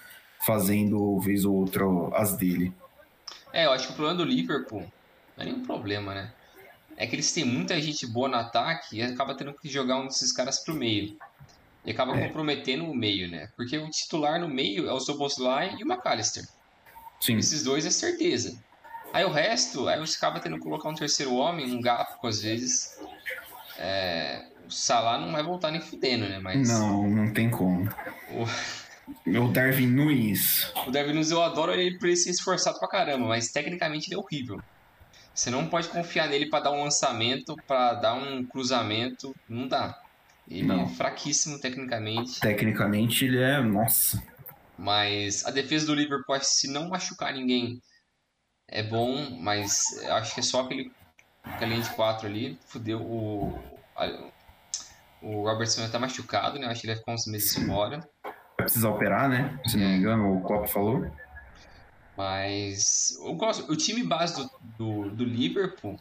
[0.47, 2.73] fazendo vez ou outra as dele.
[3.53, 4.87] É, eu acho que o problema do Liverpool
[5.37, 6.33] não é nenhum problema, né?
[6.97, 10.07] É que eles têm muita gente boa no ataque e acaba tendo que jogar um
[10.07, 11.17] desses caras pro meio.
[11.87, 12.27] E acaba é.
[12.27, 13.49] comprometendo o meio, né?
[13.57, 16.45] Porque o titular no meio é o Soboslai e o McAllister.
[17.21, 17.39] Sim.
[17.39, 18.59] Esses dois é certeza.
[19.13, 22.43] Aí o resto, aí você acaba tendo que colocar um terceiro homem, um gato às
[22.43, 22.99] vezes.
[23.79, 26.41] É, o Salah não vai voltar nem fudendo, né?
[26.41, 26.69] Mas...
[26.69, 27.89] Não, não tem como.
[28.31, 29.39] O...
[29.39, 30.73] o Darwin Nunes.
[30.87, 34.17] O Darwin Nunes eu adoro ele por ele ser esforçado pra caramba, mas tecnicamente ele
[34.17, 34.61] é horrível.
[35.33, 40.01] Você não pode confiar nele para dar um lançamento, para dar um cruzamento, não dá.
[40.49, 40.83] Ele não.
[40.83, 42.41] é fraquíssimo tecnicamente.
[42.41, 43.61] Tecnicamente ele é.
[43.61, 44.23] Nossa.
[44.79, 47.81] Mas a defesa do Liverpool, se não machucar ninguém,
[48.69, 50.93] é bom, mas acho que é só aquele,
[51.43, 52.59] aquela linha de quatro ali.
[52.67, 53.59] Fudeu o.
[55.23, 56.67] o Robertson está machucado, né?
[56.67, 58.01] Acho que ele vai ficar uns meses fora.
[58.23, 59.59] Vai precisar operar, né?
[59.67, 59.97] Se não me é.
[59.97, 61.11] engano, o Copa falou.
[62.17, 63.71] Mas eu gosto.
[63.71, 65.99] O time base do, do, do Liverpool,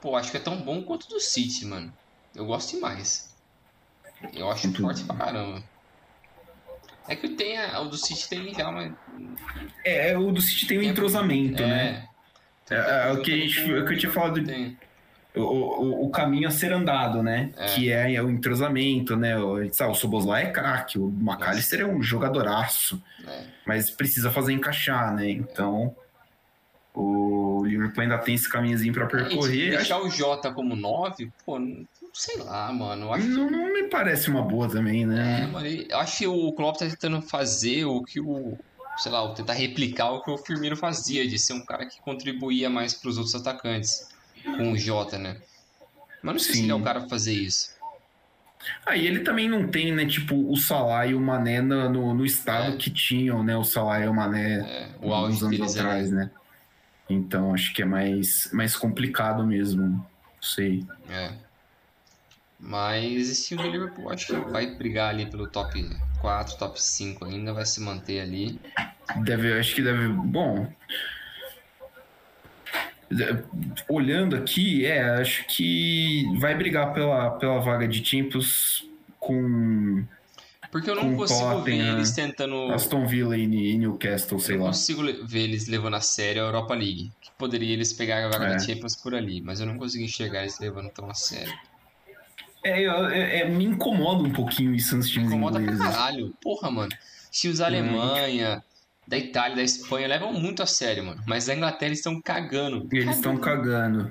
[0.00, 1.92] pô, acho que é tão bom quanto o do City, mano.
[2.34, 3.32] Eu gosto demais.
[4.32, 5.62] Eu acho forte pra caramba.
[7.06, 8.96] É que tem a, o do City tem já uma.
[9.84, 12.08] É, o do City tem um entrosamento, é, né?
[12.70, 14.42] É, é, o que a gente, o que eu tinha falado.
[14.42, 14.76] Tem.
[15.34, 17.50] O, o, o caminho a ser andado, né?
[17.56, 17.66] É.
[17.74, 19.36] Que é, o entrosamento, né?
[19.36, 23.44] O, sabe, o Soboslai é craque, o McAllister é um jogadoraço, É.
[23.66, 25.28] mas precisa fazer encaixar, né?
[25.28, 25.94] Então,
[26.94, 29.70] o Liverpool ainda tem esse caminhozinho pra Gente, percorrer.
[29.70, 33.12] deixar o Jota como 9, pô, não sei lá, mano.
[33.12, 35.46] Acho Não, não me parece uma boa também, É, né?
[35.46, 38.56] mano, ele- eu acho que o Klopp tá tentando fazer o que o,
[38.98, 42.70] sei lá, tentar replicar o que o Firmino fazia, de ser um cara que contribuía
[42.70, 44.08] mais pros outros atacantes,
[44.56, 45.36] com o Jota, né?
[46.22, 46.62] Mas não sei se Sim.
[46.64, 47.74] ele é o cara pra fazer isso.
[48.86, 50.06] Aí ele também não tem, né?
[50.06, 52.76] Tipo, o Salah e o Mané no, no, estado É.
[52.78, 53.54] que tinham, né?
[53.56, 56.30] O Salah e o Mané É, o alguns auge anos deles atrás, é, né?
[57.10, 59.82] Então acho que é mais, mais complicado mesmo.
[59.88, 60.06] Não
[60.40, 60.86] sei.
[61.10, 61.43] é.
[62.58, 65.84] Mas esse time do Liverpool acho que vai brigar ali pelo top
[66.20, 68.58] 4, top 5 ainda, vai se manter ali.
[69.22, 70.08] Deve, acho que deve.
[70.08, 70.66] Bom.
[73.88, 78.84] Olhando aqui, é, acho que vai brigar pela, pela vaga de Champions
[79.20, 80.04] com
[80.72, 82.72] Porque eu não Com consigo ver eles tentando.
[82.72, 84.70] Aston Villa e Newcastle, sei Eu não lá.
[84.72, 87.12] consigo le- ver eles levando a sério a Europa League.
[87.20, 88.50] Que poderia eles pegar a vaga É.
[88.54, 91.52] da Champions por ali, mas eu não consigo enxergar eles levando tão a sério.
[92.64, 95.84] É, eu- é- é, me incomoda um pouquinho isso nos times Incomoda pra ingleses.
[95.84, 96.34] caralho.
[96.42, 96.92] Porra, mano.
[97.32, 97.68] Os times da Hum.
[97.68, 98.64] Alemanha,
[99.06, 101.22] da Itália, da Espanha levam muito a sério, mano.
[101.26, 102.88] Mas da Inglaterra eles estão cagando.
[102.90, 104.10] Eles estão cagando.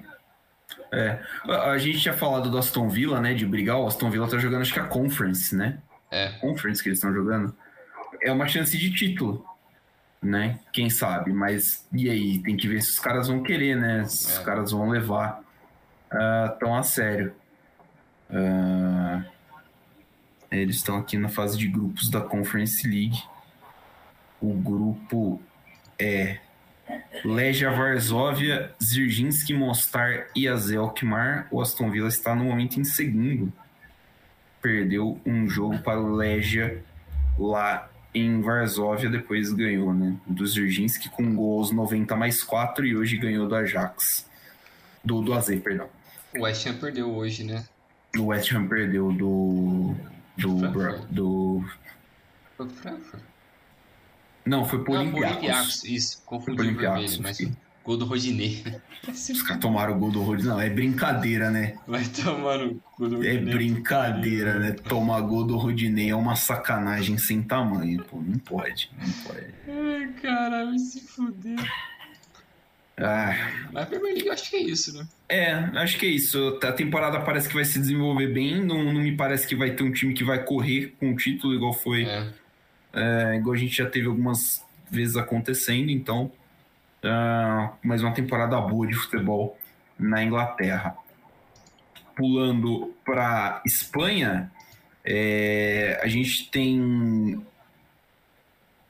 [0.92, 1.20] É.
[1.50, 3.34] A, a gente tinha falado do Aston Villa, né?
[3.34, 3.78] De brigar.
[3.80, 5.80] O Aston Villa tá jogando, acho que a Conference, né?
[6.12, 6.30] É.
[6.40, 7.56] Conference que eles estão jogando.
[8.22, 9.44] É uma chance de título,
[10.22, 10.60] né?
[10.72, 11.34] Quem sabe?
[11.34, 12.38] Mas e aí?
[12.40, 14.06] Tem que ver se os caras vão querer, né?
[14.06, 14.44] Se os É.
[14.44, 15.42] caras vão levar
[16.12, 17.34] ah, tão a sério.
[18.34, 19.24] Ah,
[20.52, 23.22] eles estão aqui na fase de grupos da Conference League.
[24.42, 25.42] O grupo
[26.00, 26.40] é
[27.24, 31.48] Legia Varsóvia, Zirginski, Mostar e Azelkmar.
[31.52, 33.54] O Aston Villa está no momento em segundo.
[34.62, 36.84] Perdeu um jogo para o Legia
[37.38, 40.16] lá em Varsóvia, depois ganhou, né?
[40.28, 44.30] Do Zirginski com gols 90 mais 4 e hoje ganhou do Ajax.
[45.04, 45.90] Do, do perdão.
[46.36, 47.66] O West Ham perdeu hoje, né?
[48.18, 49.96] O West Ham perdeu do.
[50.38, 50.60] Do.
[50.60, 51.06] Frankfurt.
[51.10, 51.66] do
[52.58, 53.22] Foi Frankfurt?
[54.46, 55.84] não, foi por foi o Olympiacos.
[55.84, 57.38] Isso, Foi confundi o vermelho, mas
[57.84, 58.64] gol do Rodinei.
[59.08, 60.52] Os caras tomaram o gol do Rodinei.
[60.52, 61.76] Não, é brincadeira, né?
[61.88, 63.54] Vai tomar no cu do É Rodinei.
[63.54, 64.72] brincadeira, né?
[64.72, 68.22] Tomar gol do Rodinei é uma sacanagem sem tamanho, pô.
[68.22, 69.48] Não pode, não pode.
[69.68, 71.58] Ai, caralho, se fuder.
[72.98, 73.36] Ah,
[73.72, 75.08] Mas a Premier League eu acho que é isso, né?
[75.28, 76.60] é, acho que é isso.
[76.64, 78.64] A temporada parece que vai se desenvolver bem.
[78.64, 81.56] Não, não me parece que vai ter um time que vai correr com o título,
[81.56, 82.04] igual foi.
[82.06, 82.32] É.
[82.94, 86.32] É, igual a gente já teve algumas vezes acontecendo, então.
[87.04, 89.58] ah, mais uma temporada boa de futebol
[89.98, 90.96] na Inglaterra.
[92.16, 94.52] Pulando para Espanha,
[95.04, 97.44] é, a gente tem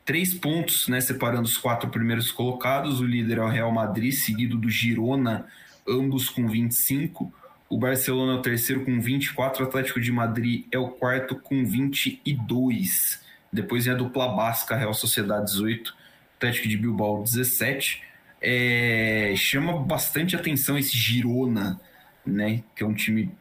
[0.06, 3.00] três pontos, né, separando os quatro primeiros colocados.
[3.00, 5.46] O líder é o Real Madrid, seguido do Girona,
[5.88, 7.34] ambos com 25.
[7.70, 9.64] O Barcelona é o terceiro com 24.
[9.64, 13.22] O Atlético de Madrid é o quarto com 22.
[13.52, 15.96] Depois vem a dupla basca, Real Sociedade 18,
[16.38, 18.04] Atlético de Bilbao 17.
[18.42, 21.80] É, chama bastante atenção esse Girona,
[22.26, 23.32] né, que é um time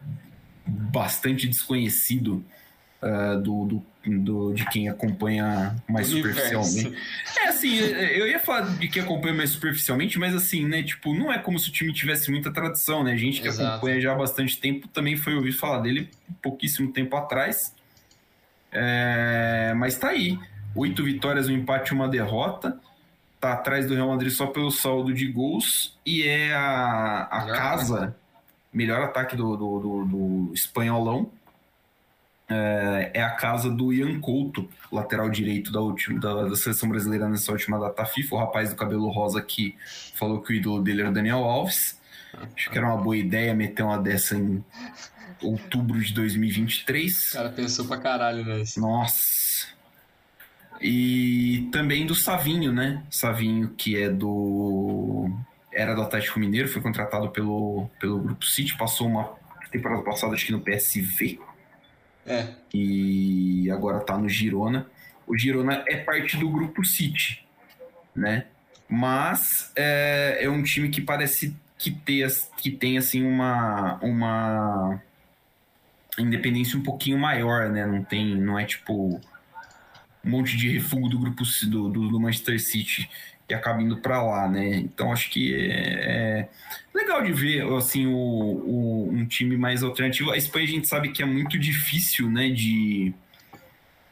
[0.67, 2.45] bastante desconhecido
[3.03, 6.93] ah, do, do, do- de quem acompanha mais superficialmente.
[7.39, 11.33] É assim, eu ia falar de quem acompanha mais superficialmente, mas assim, né, tipo, não
[11.33, 13.13] é como se o time tivesse muita tradição, né?
[13.13, 13.69] A gente que Exato.
[13.77, 16.09] acompanha já há bastante tempo também foi ouvir falar dele
[16.43, 17.75] pouquíssimo tempo atrás.
[18.71, 20.39] É, mas tá aí.
[20.75, 22.79] Oito vitórias, um empate e uma derrota.
[23.41, 25.99] Tá atrás do Real Madrid só pelo saldo de gols.
[26.07, 28.17] E é a, a Melhor casa,
[28.73, 31.31] melhor ataque do, do, do- do espanholão.
[32.53, 37.29] É, é a casa do Ian Couto, lateral direito da, última, da, da seleção brasileira
[37.29, 38.35] nessa última data FIFA.
[38.35, 39.75] O rapaz do cabelo rosa que
[40.15, 42.01] falou que o ídolo dele era o Daniel Alves.
[42.55, 44.65] Acho que era uma boa ideia meter uma dessa em
[45.43, 47.31] outubro de 2023.
[47.31, 48.81] O cara pensou pra caralho nesse.
[48.81, 49.69] Nossa.
[50.81, 53.03] E também do Savinho, né?
[53.11, 55.31] Savinho, que é do.
[55.73, 59.31] Era do Atlético Mineiro, foi contratado pelo, pelo Grupo City, passou uma
[59.71, 61.41] temporada passada, acho que no PSV,
[62.27, 64.87] É, e agora tá no Girona.
[65.27, 67.45] O Girona é parte do Grupo City,
[68.15, 68.47] né?
[68.89, 75.03] Mas é, é um time que parece que, ter, que tem assim uma, uma
[76.19, 77.87] independência um pouquinho maior, né?
[77.87, 79.21] Não tem, não é tipo
[80.25, 83.11] um monte de refúgio do grupo do, do, do Manchester City
[83.47, 84.77] que acaba indo para lá, né?
[84.77, 86.49] Então acho que é, é,
[86.95, 90.31] legal de ver assim o, o, um time mais alternativo.
[90.31, 92.49] A Espanha a gente sabe que é muito difícil, né?
[92.51, 93.13] De,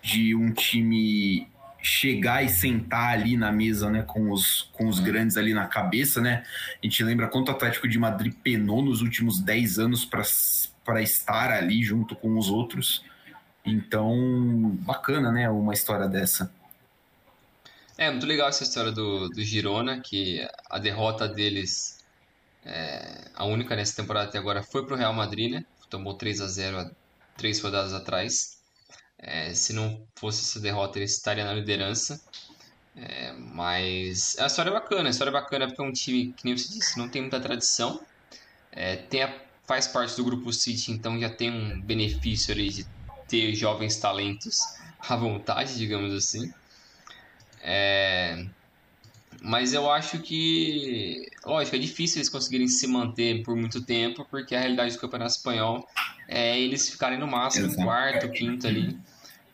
[0.03, 1.49] de um time
[1.83, 6.21] chegar e sentar ali na mesa, né, com os, com os grandes ali na cabeça,
[6.21, 6.43] né?
[6.83, 11.51] A gente lembra quanto o Atlético de Madrid penou nos últimos 10 anos para estar
[11.51, 13.03] ali junto com os outros.
[13.65, 16.53] Então, bacana, né, uma história dessa.
[18.01, 21.99] É, muito legal essa história do, do Girona, que a derrota deles,
[22.65, 25.67] é, a única nessa temporada até agora, foi pro Real Madrid, né?
[25.91, 26.91] Tomou 3 a 0 há
[27.37, 28.59] três rodadas atrás.
[29.19, 32.19] É, se não fosse essa derrota, ele estaria na liderança.
[32.97, 36.47] É, mas a história é bacana, a história é bacana porque é um time, que
[36.47, 38.01] nem você disse, não tem muita tradição.
[38.73, 42.87] É, tem a, faz parte do grupo City, então já tem um benefício ali de
[43.29, 44.57] ter jovens talentos
[45.07, 46.51] à vontade, digamos assim.
[47.61, 48.47] É...
[49.43, 54.55] Mas eu acho que, lógico, é difícil eles conseguirem se manter por muito tempo, porque
[54.55, 55.87] a realidade do Campeonato Espanhol
[56.29, 57.83] é eles ficarem no máximo Exato.
[57.83, 58.99] quarto, quinto ali,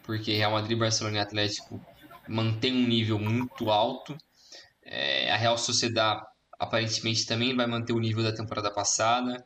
[0.02, 1.80] porque Real Madrid, Barcelona e Atlético
[2.28, 4.16] mantém um nível muito alto.
[4.82, 6.20] É, a Real Sociedad
[6.58, 9.44] aparentemente também vai manter o nível da temporada passada.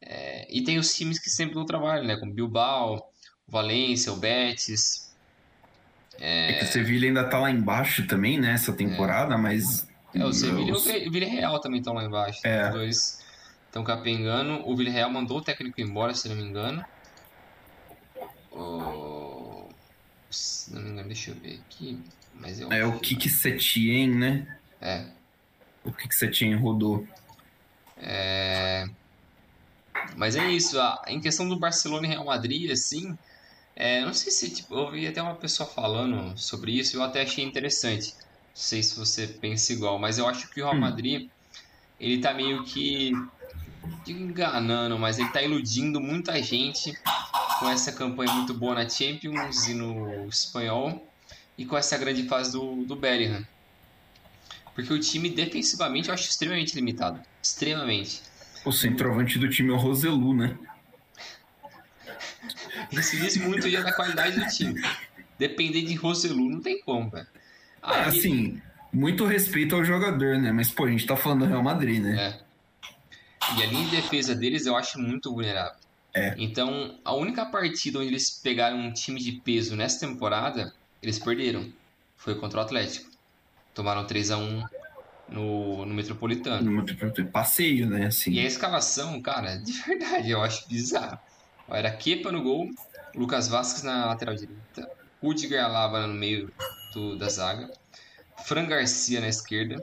[0.00, 2.16] É, e tem os times que sempre dão trabalho, né?
[2.16, 3.10] Como Bilbao,
[3.46, 5.05] Valência, o Betis.
[6.20, 6.52] É...
[6.52, 8.52] é que o Sevilha ainda tá lá embaixo também, né?
[8.52, 9.36] Essa temporada, é.
[9.36, 9.86] mas.
[10.14, 10.86] É, o Sevilha os...
[10.86, 12.40] e o Villarreal também estão lá embaixo.
[12.44, 12.68] É.
[12.68, 13.24] Os dois
[13.66, 14.66] estão capengando.
[14.68, 16.84] O Villarreal mandou o técnico embora, se não me engano.
[18.50, 19.68] O...
[20.30, 21.98] Se não me engano, deixa eu ver aqui.
[22.34, 24.46] Mas eu é o Kik Setien, né?
[24.80, 25.04] É.
[25.84, 27.06] O Kik Setien rodou.
[27.98, 28.86] É.
[30.16, 30.76] Mas é isso.
[31.06, 33.16] Em questão do Barcelona e Real Madrid, assim,
[33.78, 37.02] é, não sei se, tipo, eu ouvi até uma pessoa falando sobre isso e eu
[37.02, 38.14] até achei interessante.
[38.14, 40.80] Não sei se você pensa igual, mas eu acho que o Real hum.
[40.80, 41.28] Madrid,
[42.00, 43.12] ele tá meio que
[44.08, 46.98] enganando, mas ele tá iludindo muita gente
[47.60, 51.06] com essa campanha muito boa na Champions e no Espanhol
[51.58, 53.46] e com essa grande fase do, do Bellingham.
[54.74, 57.20] Porque o time defensivamente eu acho extremamente limitado.
[57.42, 58.22] Extremamente.
[58.64, 60.58] O centroavante do time é o Roselu, né?
[62.92, 64.80] Isso diz muito já da qualidade do time.
[65.38, 67.26] Depender de Roselu não tem como, velho.
[67.82, 68.60] É, assim,
[68.92, 70.50] muito respeito ao jogador, né?
[70.52, 72.16] Mas, pô, a gente tá falando do Real Madrid, né?
[72.18, 72.46] É.
[73.58, 75.78] E a linha de defesa deles eu acho muito vulnerável.
[76.14, 76.34] É.
[76.38, 81.70] Então, a única partida onde eles pegaram um time de peso nessa temporada, eles perderam.
[82.16, 83.10] Foi contra o Atlético.
[83.74, 84.64] Tomaram 3 a 1
[85.28, 86.64] no, no Metropolitano.
[86.64, 87.28] No Metropolitano.
[87.28, 88.06] Passeio, né?
[88.06, 88.32] Assim.
[88.32, 91.18] E a escalação, cara, de verdade, eu acho bizarro.
[91.68, 92.70] Era Kepa no gol,
[93.14, 94.90] Lucas Vasquez na lateral direita,
[95.22, 96.52] Rudiger Alaba no meio
[96.92, 97.70] do, da zaga,
[98.44, 99.82] Fran Garcia na esquerda,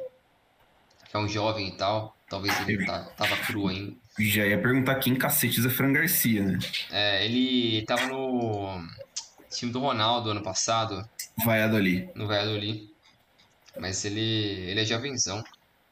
[1.10, 3.94] que é um jovem e tal, talvez ele tá, tava cru ainda.
[4.20, 6.60] Já ia perguntar quem cacetes é Fran Garcia, né?
[6.92, 8.88] É, ele tava no
[9.50, 11.08] time do Ronaldo ano passado.
[11.44, 12.10] Valladolid.
[12.16, 12.90] No Valladolid.
[13.80, 15.44] Mas ele, ele é jovenzão,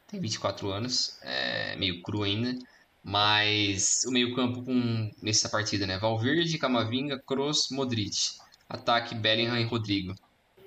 [0.06, 2.56] tem 24 anos, é meio cru ainda.
[3.04, 5.98] Mas o meio-campo com nessa partida, né?
[5.98, 8.40] Valverde, Camavinga, Kroos, Modric.
[8.68, 10.14] Ataque Bellingham e Rodrigo.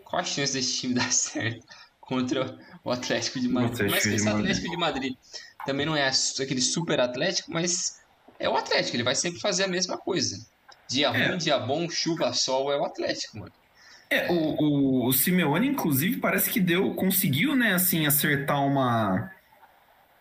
[0.03, 1.65] Qual a chance desse time dar certo
[1.99, 3.89] contra o Atlético de Madrid?
[3.89, 5.15] Mas que esse Atlético de Madrid
[5.65, 7.99] também não é aquele super Atlético, mas
[8.39, 10.45] é o Atlético, ele vai sempre fazer a mesma coisa.
[10.87, 11.27] Dia é.
[11.27, 13.51] ruim, dia bom, chuva, sol, é o Atlético, mano.
[14.07, 19.31] É, o, o, o Simeone, inclusive, parece que deu, conseguiu, né, assim, acertar uma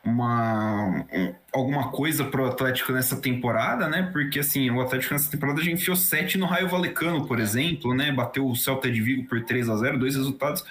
[0.05, 1.07] uma
[1.53, 4.11] alguma coisa pro Atlético nessa temporada, né?
[4.13, 8.13] Porque assim, o Atlético nessa temporada já enfiou 7 no Raio Valecano, por exemplo, né?
[8.13, 10.65] Bateu o Celta de Vigo por 3 a 0, dois resultados.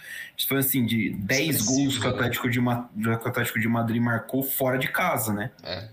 [0.48, 4.44] Foi assim de 10 gols que o Atlético de, que o Atlético de Madrid marcou
[4.44, 5.52] fora de casa, né?
[5.64, 5.90] É.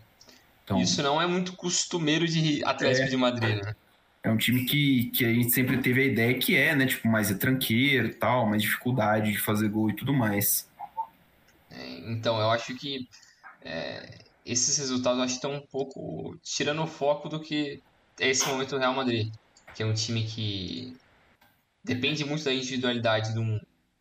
[0.64, 3.74] Então, Isso não é muito costumeiro de Atlético é, de Madrid, né?
[4.22, 6.86] É um time que, que a gente sempre teve a ideia que é, né?
[6.86, 10.68] Tipo, mais tranqueiro e tal, mais dificuldade de fazer gol e tudo mais.
[11.70, 13.08] É, então, eu acho que
[13.62, 17.82] é, esses resultados eu acho que estão um pouco tirando o foco do que
[18.18, 19.32] é esse momento do Real Madrid,
[19.74, 20.96] que é um time que
[21.82, 23.58] depende muito da individualidade de um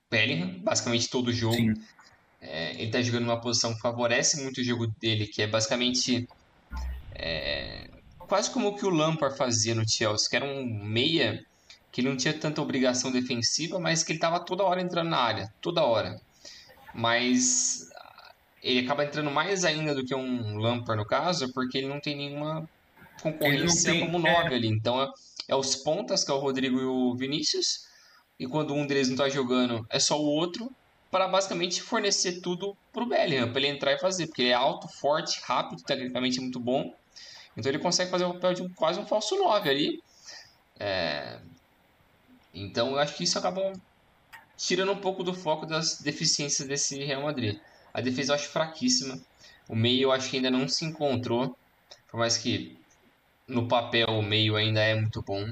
[0.09, 1.73] Bellingham, basicamente todo o jogo.
[2.41, 6.27] É, ele está jogando uma posição que favorece muito o jogo dele, que é basicamente
[7.13, 11.43] é, quase como o que o Lampard fazia no Chelsea, que era um meia
[11.91, 15.17] que ele não tinha tanta obrigação defensiva, mas que ele estava toda hora entrando na
[15.17, 16.19] área, toda hora.
[16.93, 17.88] Mas
[18.61, 22.15] ele acaba entrando mais ainda do que um Lampard no caso, porque ele não tem
[22.15, 22.67] nenhuma
[23.21, 24.55] concorrência tem, como nove é...
[24.55, 24.67] ali.
[24.67, 25.11] Então é,
[25.47, 27.87] é, os pontas, que é o Rodrigo e o Vinícius,
[28.39, 30.71] e quando um deles não tá jogando, é só o outro,
[31.11, 34.87] para basicamente fornecer tudo pro Bellingham, para ele entrar e fazer, porque ele é alto,
[34.87, 36.93] forte, rápido, tecnicamente muito bom.
[37.57, 40.03] Então ele consegue fazer o papel de um, quase um falso 9 ali.
[40.79, 41.39] É...
[42.53, 43.73] Então eu acho que isso acaba
[44.55, 47.59] tirando um pouco do foco das deficiências desse Real Madrid.
[47.93, 49.19] A defesa eu acho fraquíssima.
[49.67, 51.57] O meio eu acho que ainda não se encontrou.
[52.09, 52.77] Por mais que
[53.47, 55.51] no papel o meio ainda é muito bom.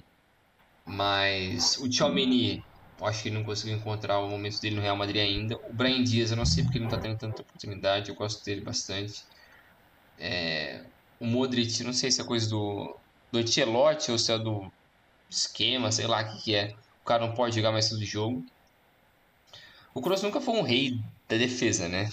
[0.85, 2.63] Mas o Tchouameni,
[2.99, 5.57] eu acho que ele não conseguiu encontrar o momento dele no Real Madrid ainda.
[5.69, 8.09] O Brian Dias, eu não sei porque ele não está tendo tanta oportunidade.
[8.09, 9.23] Eu gosto dele bastante.
[10.17, 10.83] É...
[11.19, 12.95] O Modric, não sei se é coisa do,
[13.31, 14.71] do Ancelotti ou se é do
[15.29, 16.75] esquema, sei lá o que, que é.
[17.01, 18.45] O cara não pode jogar mais todo jogo.
[19.93, 22.09] O Kroos nunca foi um rei da defesa, né?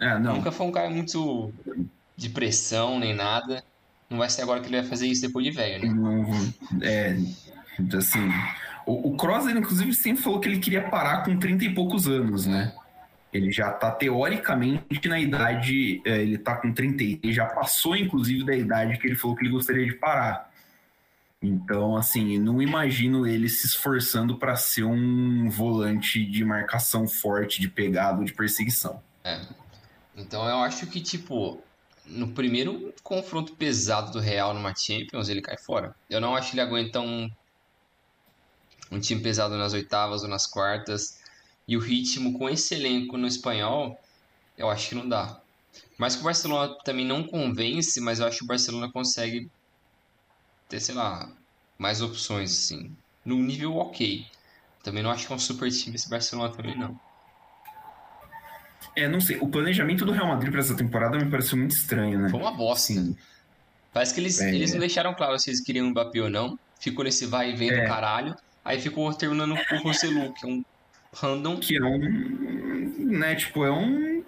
[0.00, 0.18] É.
[0.18, 1.52] Nunca foi um cara muito
[2.16, 3.64] de pressão nem nada.
[4.10, 5.94] Não vai ser agora que ele vai fazer isso depois de velho, né?
[5.94, 6.26] Não,
[6.82, 7.16] é,
[7.96, 8.30] assim.
[8.84, 12.06] O, o Kroos, ele, inclusive, sempre falou que ele queria parar com 30 e poucos
[12.06, 12.74] anos, né?
[13.32, 16.02] Ele já tá teoricamente na idade.
[16.04, 19.44] É, ele tá com 30, ele já passou, inclusive, da idade que ele falou que
[19.44, 20.51] ele gostaria de parar.
[21.42, 27.68] Então, assim, não imagino ele se esforçando para ser um volante de marcação forte, de
[27.68, 29.02] pegada, de perseguição.
[29.24, 29.40] É.
[30.16, 31.60] Então eu acho que, tipo,
[32.06, 35.94] no primeiro confronto pesado do Real numa Champions, ele cai fora.
[36.08, 37.28] Eu não acho que ele aguenta um,
[38.90, 41.20] um time pesado nas oitavas ou nas quartas.
[41.66, 44.00] E o ritmo com esse elenco no espanhol,
[44.56, 45.40] eu acho que não dá.
[45.98, 49.50] Mas que o Barcelona também não convence, mas eu acho que o Barcelona consegue
[50.72, 51.30] ter, sei lá,
[51.78, 52.96] mais opções, assim.
[53.24, 54.24] Num nível ok.
[54.82, 56.98] Também não acho que é um super time esse Barcelona também, não.
[58.96, 59.36] É, não sei.
[59.40, 62.30] O planejamento do Real Madrid para essa temporada me pareceu muito estranho, né?
[62.30, 62.92] Foi uma bosta.
[62.92, 63.16] Sim.
[63.92, 66.58] Parece que eles, é, eles não deixaram claro se eles queriam o Mbappé ou não.
[66.80, 67.82] Ficou nesse vai e vem é.
[67.82, 68.34] do caralho.
[68.64, 70.64] Aí ficou terminando com o Roselu, que é um
[71.14, 71.56] random.
[71.58, 71.98] Que é um.
[73.18, 74.24] Né, tipo, é um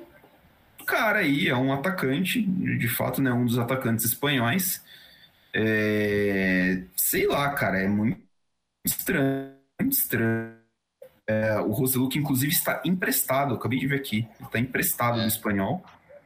[0.87, 3.33] cara aí, é um atacante, de fato, né?
[3.33, 4.83] Um dos atacantes espanhóis.
[5.55, 8.21] É, sei lá, cara, é muito
[8.85, 10.55] estranho, muito estranho.
[11.27, 15.85] É, o Roselu, que inclusive está emprestado, acabei de ver aqui, está emprestado no espanhol.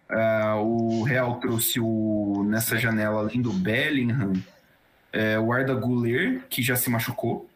[0.09, 4.33] É, o Real trouxe o, nessa janela, além do Bellingham,
[5.13, 7.49] é, o Arda Guler, que já se machucou.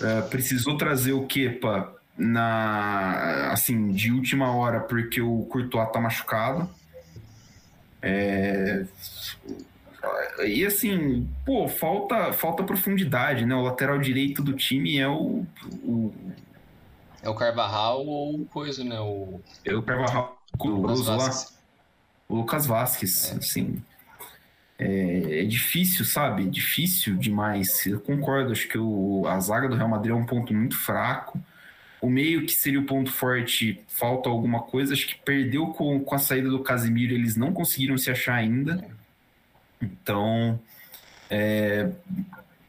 [0.00, 6.68] É, precisou trazer o Kepa na assim de última hora porque o Courtois tá machucado.
[8.00, 8.84] É,
[10.44, 13.54] e assim, pô, falta, falta profundidade, né?
[13.54, 15.46] O lateral direito do time é o.
[15.84, 16.12] o...
[17.22, 18.98] É o Carvajal ou coisa, né?
[19.00, 19.40] O...
[19.64, 21.30] É o Carvajal, o, Lucas lá.
[22.28, 23.36] O Lucas Vasquez, é.
[23.36, 23.82] assim.
[24.78, 26.48] É, é, difícil, sabe?
[26.48, 27.86] Difícil demais.
[27.86, 31.38] Eu concordo, acho que o, a zaga do Real Madrid é um ponto muito fraco.
[32.00, 34.92] O meio, que seria o ponto forte, falta alguma coisa.
[34.92, 38.84] Acho que perdeu com, com a saída do Casemiro, eles não conseguiram se achar ainda.
[39.82, 40.60] Então,
[41.28, 41.90] é,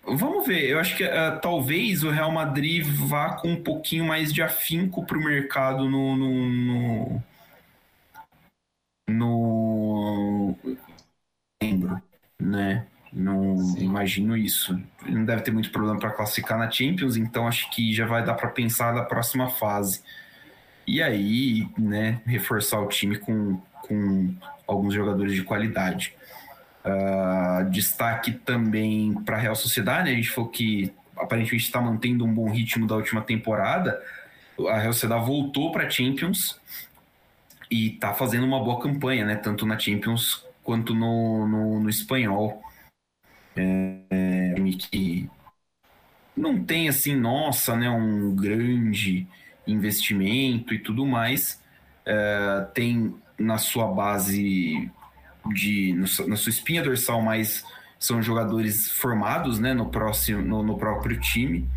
[0.04, 0.70] vamos ver.
[0.70, 5.06] Eu acho que uh, talvez o Real Madrid vá com um pouquinho mais de afinco
[5.06, 7.24] para o mercado no, no, no,
[9.08, 10.58] no
[12.40, 12.88] né?
[13.12, 13.86] Não Sim.
[13.86, 14.80] imagino isso.
[15.08, 18.34] Não deve ter muito problema para classificar na Champions, então acho que já vai dar
[18.34, 20.02] para pensar na próxima fase.
[20.88, 24.34] E aí, né, reforçar o time com, com
[24.68, 26.16] alguns jogadores de qualidade.
[26.86, 30.12] Uh, destaque também para a Real Sociedade, né?
[30.12, 34.02] a gente falou que aparentemente está mantendo um bom ritmo da última temporada.
[34.70, 36.60] A Real Sociedade voltou para a Champions
[37.72, 39.36] e está fazendo uma boa campanha, né?
[39.36, 42.62] tanto na Champions quanto no, no, no espanhol.
[43.56, 45.30] É, é, que
[46.36, 49.28] não tem assim, nossa, né, um grande
[49.68, 51.62] investimento e tudo mais.
[52.06, 54.92] É, tem na sua base
[55.52, 55.94] de
[56.28, 57.66] na sua espinha dorsal mais
[58.04, 61.70] são jogadores formados né, no, próximo, no, no próprio time.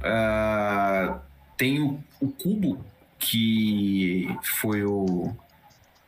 [0.00, 1.16] Uh,
[1.56, 2.84] tem o, o, Cubo,
[3.18, 5.32] que foi o,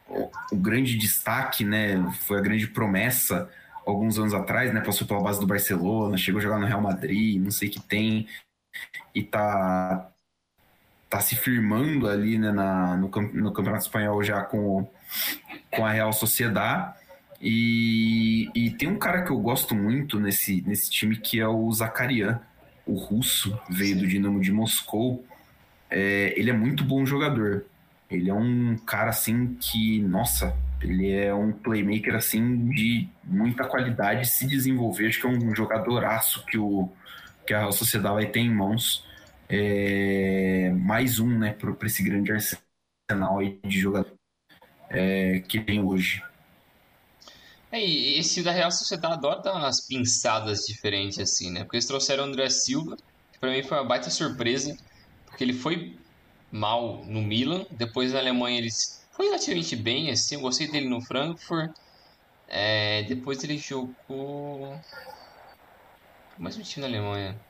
[0.09, 3.48] o, o, grande destaque, né, foi a grande promessa
[3.86, 7.40] alguns anos atrás, né, passou pela base do Barcelona, chegou a jogar no Real Madrid,
[7.40, 8.26] não sei o que tem,
[9.14, 10.11] e tá,
[11.09, 14.90] tá se firmando ali né, na, no, no Campeonato Espanhol já com,
[15.70, 16.94] com a Real Sociedade.
[17.40, 21.72] E, e tem um cara que eu gosto muito nesse, nesse time que é o
[21.72, 22.40] Zakarian,
[22.86, 25.26] o russo, veio do Dinamo de Moscou.
[25.90, 27.66] É, ele é muito bom jogador.
[28.08, 34.28] Ele é um cara assim que, nossa, Ele é um playmaker assim de muita qualidade,
[34.28, 35.08] se desenvolver.
[35.08, 36.88] Acho que é um jogadoraço que, o,
[37.46, 39.06] que a Sociedade vai ter em mãos.
[39.48, 44.21] É, mais um, né, para esse grande arsenal de jogador
[44.93, 46.22] é, que tem hoje.
[47.70, 51.64] É, e esse da Real Sociedade adora dar umas pinçadas diferentes, assim, né?
[51.64, 52.97] Porque eles trouxeram o André Silva,
[53.32, 54.76] que pra mim foi uma baita surpresa,
[55.24, 55.97] porque ele foi
[56.51, 58.68] mal no Milan, depois na Alemanha ele
[59.12, 61.72] foi relativamente bem, assim, eu gostei dele no Frankfurt.
[62.47, 64.78] É, depois ele jogou.
[66.38, 67.40] Mais um time na Alemanha.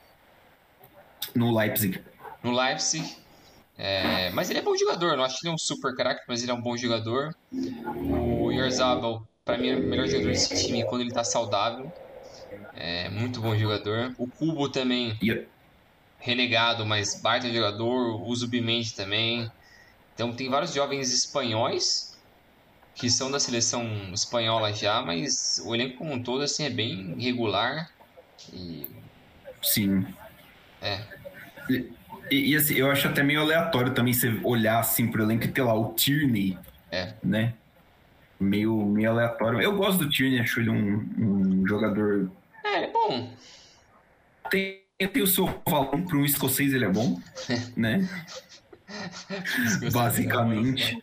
[1.34, 2.00] No Leipzig.
[2.42, 3.16] No Leipzig.
[3.78, 6.42] É, mas ele é bom jogador, não acho que ele é um super craque, mas
[6.42, 7.34] ele é um bom jogador.
[7.50, 11.92] O Yarzabal para mim, é o melhor jogador desse time quando ele tá saudável.
[12.74, 14.14] É muito bom jogador.
[14.18, 15.18] O Cubo também,
[16.18, 18.22] renegado, mas baita jogador.
[18.26, 19.50] O Zubimendi também.
[20.14, 22.12] Então tem vários jovens espanhóis
[22.94, 27.14] que são da seleção espanhola já, mas o elenco como um todo assim, é bem
[27.18, 27.90] regular.
[28.52, 28.86] E...
[29.62, 30.06] Sim.
[30.80, 31.00] É.
[31.70, 31.90] E,
[32.32, 35.62] e, assim, eu acho até meio aleatório também você olhar assim pro elenco e ter
[35.62, 36.58] lá o Tierney.
[36.90, 37.14] É.
[37.22, 37.54] Né?
[38.42, 39.60] meio, meio aleatório.
[39.60, 42.30] Eu gosto do Tierney, acho ele um, um jogador.
[42.64, 43.32] É, é bom.
[44.50, 47.20] Tem, tem o seu valor para um escocês, ele é bom,
[47.76, 48.06] né?
[49.92, 51.02] Basicamente.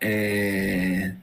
[0.00, 1.14] É...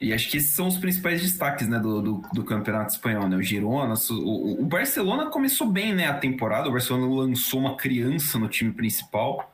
[0.00, 3.36] E acho que esses são os principais destaques né, do, do, do Campeonato Espanhol, né?
[3.36, 8.38] O Girona, o, o, Barcelona começou bem né, a temporada, o Barcelona lançou uma criança
[8.38, 9.52] no time principal.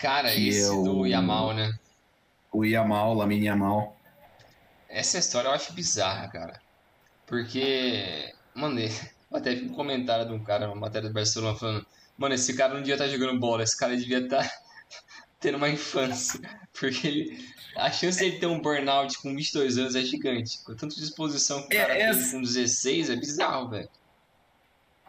[0.00, 0.84] Cara, esse é o...
[0.84, 1.76] do Yamal, né?
[2.56, 3.94] o Yamal, Lamine Yamal.
[4.88, 6.60] Essa história eu acho bizarra, cara.
[7.26, 8.80] Porque, mano,
[9.32, 11.86] até vi um comentário de um cara, uma matéria do Barcelona, falando:
[12.16, 14.50] Mano, esse cara não devia estar tá jogando bola, esse cara devia estar tá
[15.38, 16.40] tendo uma infância.
[16.78, 17.46] Porque ele,
[17.76, 20.62] a chance dele ter um burnout com 22 anos é gigante.
[20.64, 23.88] Com tanta disposição que o cara é, tem com 16 é bizarro, velho.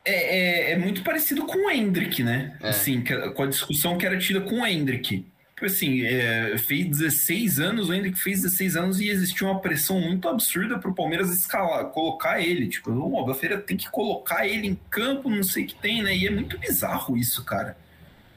[0.05, 2.57] É, é, é, muito parecido com o Hendrick, né?
[2.61, 2.70] É.
[2.70, 3.03] Assim,
[3.36, 5.26] com a discussão que era tida com o Hendrick.
[5.53, 9.99] Tipo assim, é, fez 16 anos, o Hendrick fez 16 anos e existia uma pressão
[9.99, 12.68] muito absurda para o Palmeiras escalar, colocar ele.
[12.68, 16.15] Tipo, o Albafeira tem que colocar ele em campo, não sei o que tem, né?
[16.15, 17.76] E é muito bizarro isso, cara.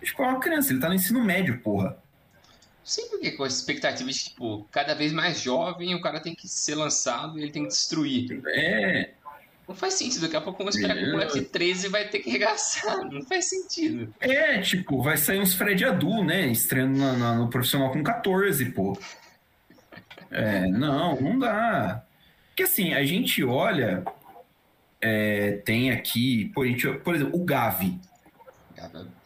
[0.03, 1.99] Tipo, é uma criança, ele tá no ensino médio, porra.
[2.91, 6.49] Sim, porque com essa expectativa de, tipo, cada vez mais jovem, o cara tem que
[6.49, 8.43] ser lançado e ele tem que destruir.
[8.49, 9.11] É.
[9.68, 10.22] Não faz sentido.
[10.22, 12.99] Daqui a pouco vamos esperar que o moleque de 13 vai ter que regaçar.
[13.09, 14.12] Não faz sentido.
[14.18, 16.49] É, tipo, vai sair uns Fred Adu, né?
[16.49, 18.99] Estreando na, na, no profissional com 14, pô.
[20.28, 22.05] É, não, não dá.
[22.49, 24.03] Porque assim, a gente olha.
[25.01, 28.01] É, tem aqui, por, gente, por exemplo, o Gavi.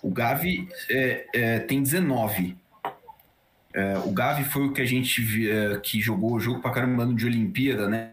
[0.02, 2.62] O Gavi é, é, tem 19.
[3.74, 7.04] É, o Gavi foi o que a gente é, que jogou o jogo pra caramba
[7.06, 8.12] de Olimpíada, né?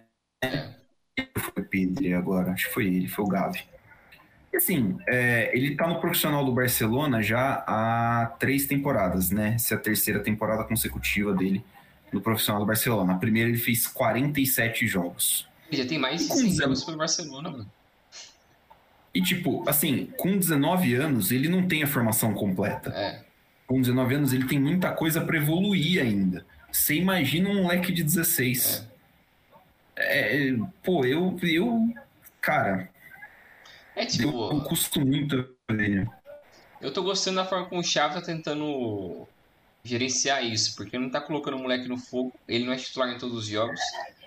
[1.37, 3.63] Foi Pedri agora, acho que foi ele, foi o Gavi.
[4.51, 9.53] E assim, é, ele tá no profissional do Barcelona já há três temporadas, né?
[9.55, 11.63] Essa é a terceira temporada consecutiva dele
[12.11, 13.13] no profissional do Barcelona.
[13.13, 15.47] A primeira ele fez 47 jogos.
[15.71, 17.71] Ele já tem mais de 100 jogos pelo Barcelona, mano.
[19.13, 22.89] E tipo, assim, com 19 anos ele não tem a formação completa.
[22.89, 23.30] É.
[23.71, 26.45] Com 19 anos ele tem muita coisa para evoluir ainda.
[26.69, 28.85] Você imagina um moleque de 16.
[29.95, 30.49] É.
[30.49, 31.87] É, pô, eu, eu.
[32.41, 32.89] Cara.
[33.95, 34.27] É tipo.
[34.27, 36.05] Eu custo muito ver.
[36.81, 39.25] Eu tô gostando da forma como o Chave tá tentando
[39.85, 42.33] gerenciar isso, porque não tá colocando o moleque no fogo.
[42.49, 43.79] Ele não é titular em todos os jogos.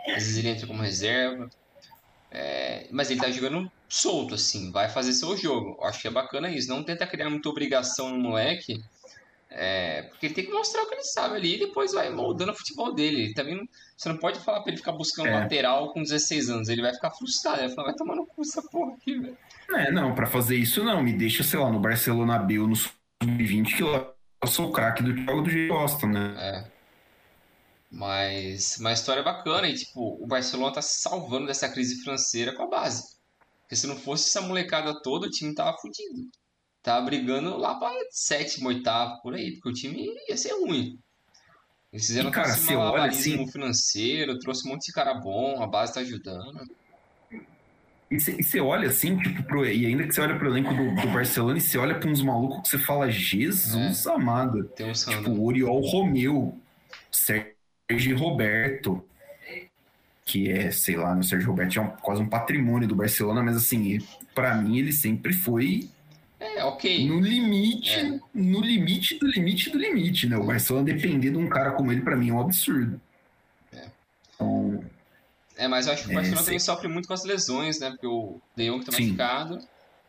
[0.07, 1.51] Às vezes ele entra como reserva.
[2.31, 5.77] É, mas ele tá jogando solto, assim, vai fazer seu jogo.
[5.79, 6.71] Eu acho que é bacana isso.
[6.71, 8.83] Não tenta criar muita obrigação no moleque
[9.57, 12.51] é, porque ele tem que mostrar o que ele sabe ali e depois vai moldando
[12.51, 13.23] o futebol dele.
[13.23, 15.41] Ele também você não pode falar pra ele ficar buscando é.
[15.41, 16.69] lateral com 16 anos.
[16.69, 17.59] Ele vai ficar frustrado.
[17.59, 19.39] Ele vai falar, vai tomar no cu essa porra aqui, velho.
[19.71, 21.01] É, não, pra fazer isso não.
[21.01, 24.17] Me deixa, sei lá, no Barcelona B ou no Sub-20 que eu
[24.49, 26.35] sou o craque do jogo do jeito gosta, né?
[26.37, 26.65] É.
[27.93, 32.65] Mas uma história bacana e, tipo, o Barcelona tá se salvando dessa crise financeira com
[32.65, 33.05] a base.
[33.63, 36.29] Porque se não fosse essa molecada toda, o time tava fudido
[36.85, 40.99] tava brigando lá pra sétimo, oitavo, por aí, porque o time ia ser ruim.
[41.91, 43.53] Eles fizeram e, cara, um malabarismo assim...
[43.53, 46.61] financeiro, trouxe um monte de cara bom, a base tá ajudando.
[48.11, 51.09] E você olha assim, tipo, pro, e ainda que você olha pro elenco do, do
[51.09, 54.11] Barcelona e você olha pra uns malucos que você fala, Jesus é.
[54.11, 54.65] amado.
[54.65, 56.57] Tem um tipo, o Oriol Romeu,
[57.11, 59.03] Sérgio Roberto,
[60.25, 63.57] que é, sei lá, o Sérgio Roberto é um, quase um patrimônio do Barcelona, mas
[63.57, 63.99] assim,
[64.35, 65.89] para mim ele sempre foi
[66.45, 67.09] É, ok.
[67.09, 68.21] No limite, é.
[68.35, 70.37] no limite do limite do limite, né?
[70.37, 73.01] O Barcelona depender de um cara como ele, para mim, é um absurdo.
[73.73, 73.87] É.
[74.35, 74.85] Então,
[75.57, 77.91] é, mas eu acho que o Barcelona é, também sofre muito com as lesões, né?
[77.91, 79.07] Porque o De Jong tá sim.
[79.07, 79.61] machucado, o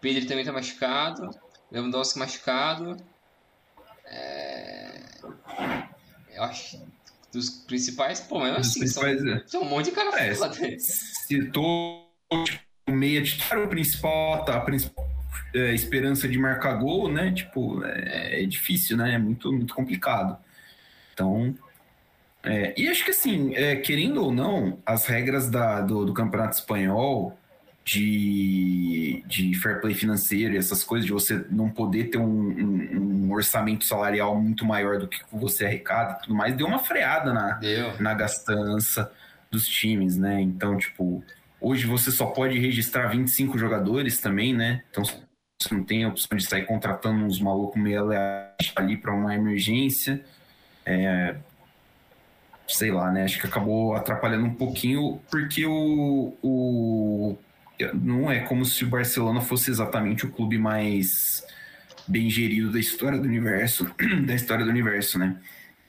[0.01, 1.29] Pedro também tá machucado,
[1.71, 2.97] Lewandowski machucado.
[4.05, 5.01] É...
[6.33, 6.83] Eu acho que
[7.31, 9.43] dos principais, pô, mas assim, são, é.
[9.45, 10.55] são um monte de cara é, foda.
[10.79, 12.09] Citou
[12.45, 15.04] tipo, meia titular, o principal, tá, a principal
[15.53, 17.31] é, esperança de marcar gol, né?
[17.31, 19.15] Tipo, é, é, difícil, né?
[19.15, 20.37] É muito, muito complicado.
[21.13, 21.55] Então,
[22.43, 26.55] é, e acho que assim, é, querendo ou não, as regras da, do, do Campeonato
[26.55, 27.37] Espanhol
[27.83, 33.25] de, de fair play financeiro e essas coisas, de você não poder ter um, um,
[33.27, 37.31] um, orçamento salarial muito maior do que você arrecada e tudo mais, deu uma freada
[37.31, 37.59] na,
[37.99, 39.11] na gastança
[39.51, 40.41] dos times, né?
[40.41, 41.23] Então, tipo,
[41.61, 44.83] hoje você só pode registrar 25 jogadores também, né?
[44.89, 45.03] Então
[45.59, 48.09] você não tem a opção de sair contratando uns malucos meio
[48.75, 50.23] ali para uma emergência.
[50.85, 51.35] É,
[52.67, 53.23] sei lá, né?
[53.23, 57.37] Acho que acabou atrapalhando um pouquinho, porque o, o
[57.93, 61.45] não é como se o Barcelona fosse exatamente o clube mais
[62.07, 63.89] bem gerido da história do universo,
[64.25, 65.37] da história do universo, né?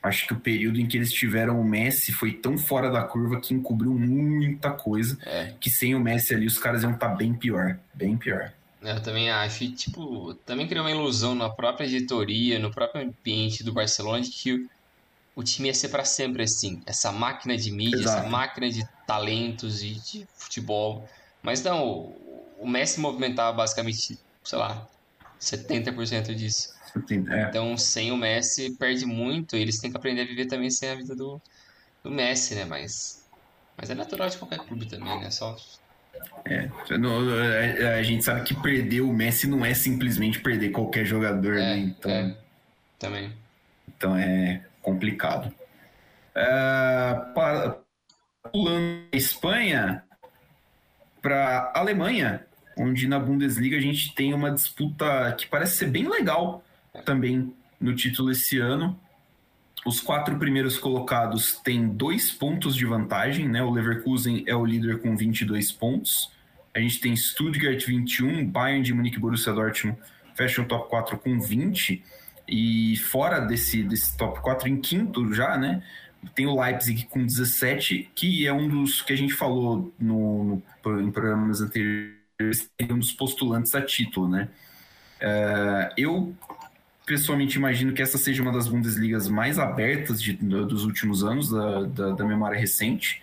[0.02, 3.40] Acho que o período em que eles tiveram o Messi foi tão fora da curva
[3.40, 5.54] que encobriu muita coisa, é.
[5.60, 8.52] que sem o Messi ali os caras iam estar tá bem pior, bem pior.
[8.86, 13.64] Eu também acho, e, tipo, também criou uma ilusão na própria diretoria, no próprio ambiente
[13.64, 14.66] do Barcelona de que
[15.34, 18.20] o time ia ser para sempre assim, essa máquina de mídia, Exato.
[18.20, 21.06] essa máquina de talentos e de futebol
[21.46, 22.12] mas não,
[22.58, 24.84] o Messi movimentava basicamente, sei lá,
[25.40, 26.68] 70% disso.
[27.30, 27.42] É.
[27.42, 29.56] Então, sem o Messi, perde muito.
[29.56, 31.40] E eles têm que aprender a viver também sem a vida do,
[32.02, 32.64] do Messi, né?
[32.64, 33.24] Mas,
[33.76, 35.30] mas é natural de qualquer clube também, né?
[35.30, 35.54] Só.
[36.44, 41.60] É, a, gente sabe que perder o Messi não é simplesmente perder qualquer jogador, é,
[41.60, 41.78] né?
[41.78, 42.36] Então, é,
[42.98, 43.32] também.
[43.88, 45.52] Então é complicado.
[46.36, 47.74] Uh,
[48.52, 50.04] pulando a Espanha,
[51.20, 52.46] para a Alemanha,
[52.76, 56.62] onde na Bundesliga a gente tem uma disputa que parece ser bem legal
[57.04, 58.98] também no título esse ano.
[59.86, 63.62] Os quatro primeiros colocados têm dois pontos de vantagem, né?
[63.62, 66.32] O Leverkusen é o líder com 22 pontos.
[66.74, 69.96] A gente tem Stuttgart 21, Bayern de Munique Borussia Dortmund
[70.34, 72.02] fecham o top 4 com 20.
[72.48, 75.82] E fora desse, desse top 4, em quinto já, né?
[76.34, 81.00] Tem o Leipzig com 17, que é um dos que a gente falou no, no
[81.00, 84.48] em programas anteriores, é um dos postulantes a título, né?
[85.20, 86.34] Uh, eu
[87.06, 91.82] pessoalmente imagino que essa seja uma das Bundesligas mais abertas de, dos últimos anos, da,
[91.84, 93.22] da, da, memória recente.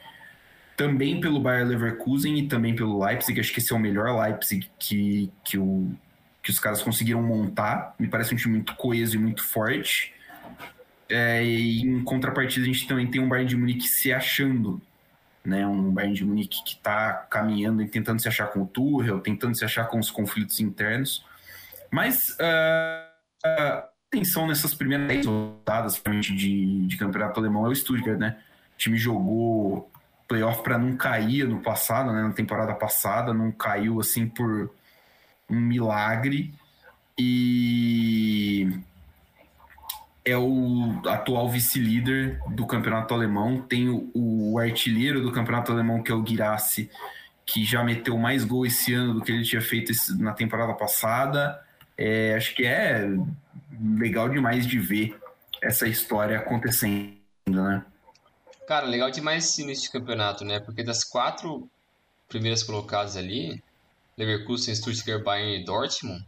[0.77, 3.39] Também pelo Bayer Leverkusen e também pelo Leipzig.
[3.39, 5.93] Acho que esse é o melhor Leipzig que, que, o,
[6.41, 7.93] que os caras conseguiram montar.
[7.99, 10.13] Me parece um time muito coeso e muito forte.
[11.09, 14.81] É, e em contrapartida, a gente também tem um Bayern de Munique se achando,
[15.45, 15.67] né?
[15.67, 19.55] Um Bayern de Munique que está caminhando e tentando se achar com o Tuchel, tentando
[19.55, 21.23] se achar com os conflitos internos.
[21.91, 23.02] Mas uh,
[23.43, 28.37] atenção nessas primeiras rodadas de, de campeonato alemão é o Stuttgart, né?
[28.75, 29.91] O time jogou
[30.27, 32.21] playoff para não cair no passado, né?
[32.21, 34.71] Na temporada passada, não caiu assim por
[35.49, 36.53] um milagre.
[37.17, 38.69] E
[40.25, 43.61] é o atual vice-líder do campeonato alemão.
[43.61, 46.89] Tem o, o, artilheiro do campeonato alemão, que é o Guirassi,
[47.45, 51.59] que já meteu mais gol esse ano do que ele tinha feito na temporada passada.
[51.97, 53.07] É, acho que é
[53.97, 55.19] legal demais de ver
[55.61, 57.17] essa história acontecendo,
[57.47, 57.85] né?
[58.67, 60.59] Cara, legal demais esse início de campeonato, né?
[60.59, 61.69] Porque das quatro
[62.27, 63.61] primeiras colocadas ali,
[64.17, 66.25] Leverkusen, Stuttgart, Bayern e Dortmund,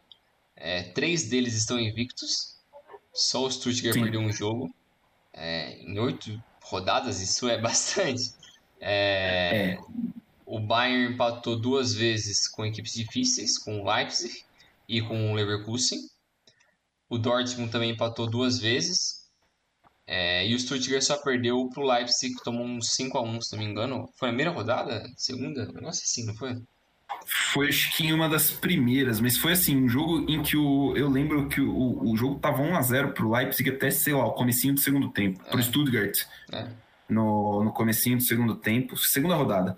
[0.55, 2.55] é, três deles estão invictos
[3.13, 4.03] só o Stuttgart Sim.
[4.03, 4.73] perdeu um jogo
[5.33, 8.33] é, em oito rodadas, isso é bastante.
[8.79, 9.79] É, é.
[10.45, 14.44] O Bayern empatou duas vezes com equipes difíceis, com o Leipzig
[14.87, 15.99] e com o Leverkusen.
[17.09, 19.25] O Dortmund também empatou duas vezes.
[20.07, 23.69] É, e o Stuttgart só perdeu pro Leipzig, que tomou um 5x1, se não me
[23.69, 24.09] engano.
[24.17, 25.03] Foi a primeira rodada?
[25.17, 25.65] Segunda?
[25.65, 26.61] Negócio assim, não foi?
[27.25, 30.95] Foi acho que em uma das primeiras, mas foi assim, um jogo em que o,
[30.95, 34.75] eu lembro que o, o jogo tava 1x0 pro Leipzig até, sei lá, o comecinho
[34.75, 35.49] do segundo tempo, é.
[35.49, 36.23] pro Stuttgart.
[36.51, 36.67] É.
[37.09, 39.77] No, no comecinho do segundo tempo, segunda rodada.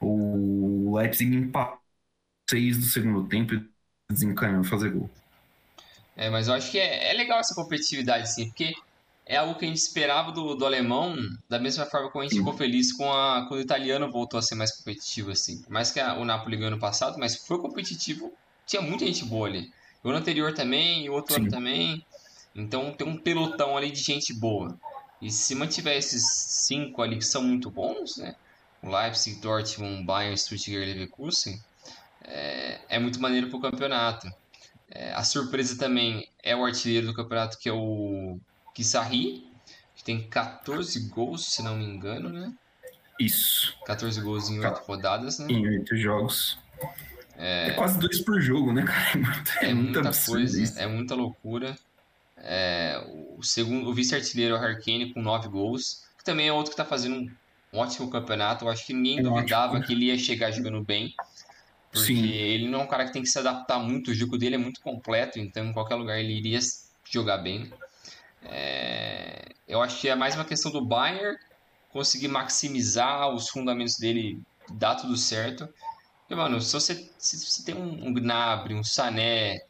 [0.00, 1.82] O Leipzig empatou
[2.50, 3.71] 6 do segundo tempo e
[4.10, 5.10] desencanou fazer gol.
[6.16, 8.74] É, mas eu acho que é, é legal essa competitividade, sim, porque
[9.24, 11.16] é algo que a gente esperava do, do alemão,
[11.48, 14.42] da mesma forma como a gente ficou feliz com a, quando o italiano voltou a
[14.42, 15.62] ser mais competitivo, assim.
[15.62, 18.32] Por mais que a, o Napoli ganhou no passado, mas foi competitivo,
[18.66, 19.72] tinha muita gente boa ali.
[20.04, 21.42] O ano anterior também, e o outro Sim.
[21.42, 22.04] ano também.
[22.54, 24.76] Então tem um pelotão ali de gente boa.
[25.20, 26.24] E se mantiver esses
[26.66, 28.34] cinco ali que são muito bons, né?
[28.82, 31.60] O Leipzig, Dortmund, Bayern, Stuttgart e Leverkusen,
[32.24, 34.32] é, é muito maneiro pro campeonato.
[34.90, 38.38] É, a surpresa também é o artilheiro do campeonato, que é o
[38.74, 39.46] Kisarri,
[39.94, 42.52] que tem 14 gols, se não me engano, né?
[43.18, 43.74] Isso.
[43.86, 45.46] 14 gols em 8 rodadas, né?
[45.48, 46.58] Em oito jogos.
[47.38, 47.70] É...
[47.70, 49.42] quase dois por jogo, né, cara?
[49.62, 50.78] É, é muita coisa, isso.
[50.78, 51.76] é muita loucura.
[52.36, 53.00] É,
[53.36, 56.74] o segundo, o vice-artilheiro é o Harkane com 9 gols, que também é outro que
[56.80, 58.64] está fazendo um ótimo campeonato.
[58.64, 59.86] Eu acho que ninguém é duvidava ótimo.
[59.86, 61.14] que ele ia chegar jogando bem.
[61.92, 62.26] Porque Sim.
[62.26, 64.58] ele não é um cara que tem que se adaptar muito, o jogo dele é
[64.58, 66.58] muito completo, então em qualquer lugar ele iria
[67.04, 67.70] jogar bem.
[68.44, 69.52] É...
[69.68, 71.36] Eu acho que é mais uma questão do Bayern
[71.90, 74.40] conseguir maximizar os fundamentos dele,
[74.70, 75.68] dar tudo certo.
[76.30, 79.60] E, mano, se você, se você tem um, um Gnabry, um Sané,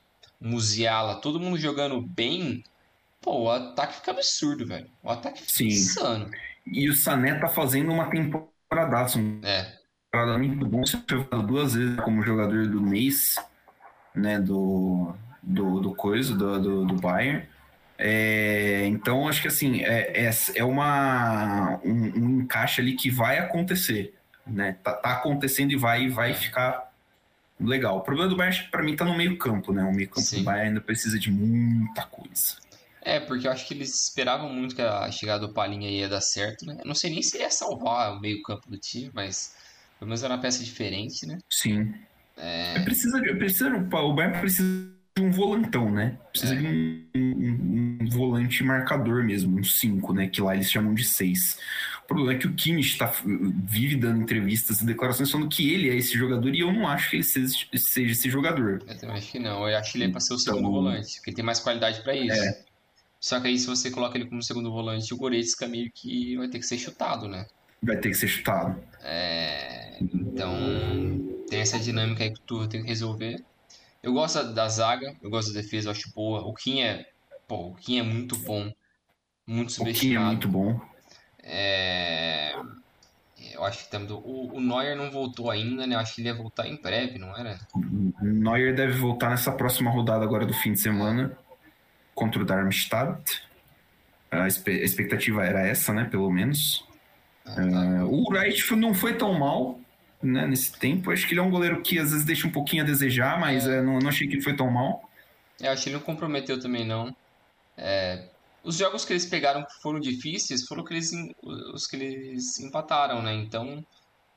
[0.40, 2.62] um Musiala, todo mundo jogando bem,
[3.20, 4.88] pô, o ataque fica absurdo, velho.
[5.02, 5.66] O ataque fica Sim.
[5.66, 6.30] insano.
[6.64, 8.52] E o Sané tá fazendo uma temporada
[9.42, 9.81] É.
[10.12, 10.84] temporada muito bom.
[10.84, 13.36] Você foi duas vezes como jogador do mês,
[14.14, 17.46] né, do, do, do coisa, do, do, do Bayern.
[17.98, 23.38] É, então, acho que assim, é, é, é uma, um, um, encaixe ali que vai
[23.38, 24.14] acontecer.
[24.46, 24.76] Né?
[24.82, 26.92] Tá, tá acontecendo e vai, vai ficar
[27.58, 27.98] legal.
[27.98, 29.82] O problema do Bayern, para mim, tá no meio campo, né?
[29.84, 30.38] O meio campo Sim.
[30.38, 32.56] do Bayern ainda precisa de muita coisa.
[33.00, 36.20] É, porque eu acho que eles esperavam muito que a chegada do Palinha ia dar
[36.20, 36.76] certo, né?
[36.80, 39.54] Eu não sei nem se ia salvar o meio campo do time, mas
[40.02, 41.38] pelo menos era uma peça diferente, né?
[41.48, 41.94] Sim.
[42.36, 42.80] É...
[42.80, 46.18] Precisa, precisa, o Bayern precisa de um volantão, né?
[46.32, 46.58] Precisa é.
[46.58, 50.26] de um, um, um, volante marcador mesmo, um 5, né?
[50.26, 51.56] Que lá eles chamam de 6.
[52.02, 55.88] O problema é que o Kimmich tá, vive dando entrevistas e declarações falando que ele
[55.88, 58.82] é esse jogador e eu não acho que ele seja, seja esse jogador.
[58.84, 59.68] Eu também acho que não.
[59.68, 61.60] Eu acho que ele é pra ser o segundo então, volante, porque ele tem mais
[61.60, 62.42] qualidade para isso.
[62.42, 62.64] É.
[63.20, 66.48] Só que aí se você coloca ele como segundo volante, o Goretzka meio que vai
[66.48, 67.46] ter que ser chutado, né?
[67.80, 68.82] Vai ter que ser chutado.
[69.04, 69.81] É...
[70.00, 70.54] Então,
[71.48, 73.42] tem essa dinâmica aí que tu tem que resolver.
[74.02, 76.40] Eu gosto da zaga, eu gosto da defesa, eu acho boa.
[76.40, 77.06] O Kim é,
[77.46, 78.72] pô, o Kim é muito bom,
[79.46, 80.16] muito subestimado.
[80.16, 80.80] O Kim é muito bom.
[81.42, 82.54] É...
[83.52, 85.94] Eu acho que o, o Neuer não voltou ainda, né?
[85.94, 87.58] Eu acho que ele ia voltar em breve, não era?
[87.74, 91.36] O Neuer deve voltar nessa próxima rodada agora do fim de semana
[92.14, 93.42] contra o Darmstadt.
[94.30, 96.04] A expectativa era essa, né?
[96.04, 96.84] Pelo menos.
[97.44, 97.62] Ah, tá.
[97.62, 99.78] uh, o Wright não foi tão mal,
[100.22, 101.10] né, nesse tempo.
[101.10, 103.66] Acho que ele é um goleiro que às vezes deixa um pouquinho a desejar, mas
[103.66, 103.82] é.
[103.82, 105.08] não, não achei que ele foi tão mal.
[105.60, 107.14] Eu acho que ele não comprometeu também, não.
[107.76, 108.28] É,
[108.64, 111.10] os jogos que eles pegaram que foram difíceis foram que eles,
[111.74, 113.34] os que eles empataram, né?
[113.34, 113.84] Então,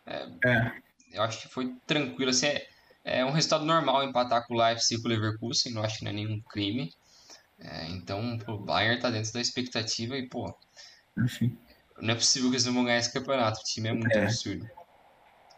[0.06, 0.72] é, é.
[1.14, 2.32] eu acho que foi tranquilo.
[2.32, 2.68] Assim, é,
[3.04, 6.04] é, um resultado normal empatar com o Leipzig e com o Leverkusen, não acho que
[6.04, 6.92] não é nenhum crime.
[7.60, 10.54] É, então, o Bayern tá dentro da expectativa e, pô,
[11.18, 11.58] Enfim.
[12.02, 13.62] não é possível que eles não vão ganhar esse campeonato.
[13.62, 14.68] O time é muito absurdo.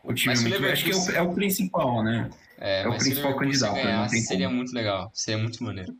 [0.03, 2.29] O time Mas, muito, acho que é o, é o, principal, né?
[2.59, 3.73] É, é o principal se candidato.
[3.75, 4.57] Ganhar, seria como.
[4.57, 5.93] muito legal, seria muito maneiro.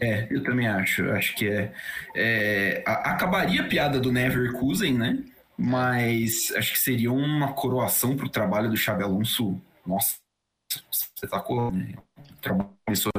[0.00, 1.10] É, eu também acho.
[1.10, 1.72] Acho que é.
[2.14, 5.18] é a, acabaria a piada do Neverkusen, né?
[5.56, 9.60] Mas acho que seria uma coroação pro trabalho do Xabi Alonso.
[9.86, 10.16] Nossa,
[10.90, 11.94] espetacular, né?
[12.16, 13.12] O trabalho começou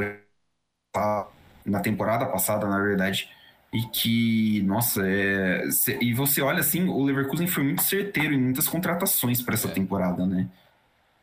[1.66, 3.30] na temporada passada, na verdade
[3.74, 5.64] e que, nossa, é...
[6.02, 9.72] e você olha assim, o Leverkusen foi muito certeiro em muitas contratações para essa é.
[9.72, 10.50] temporada, né?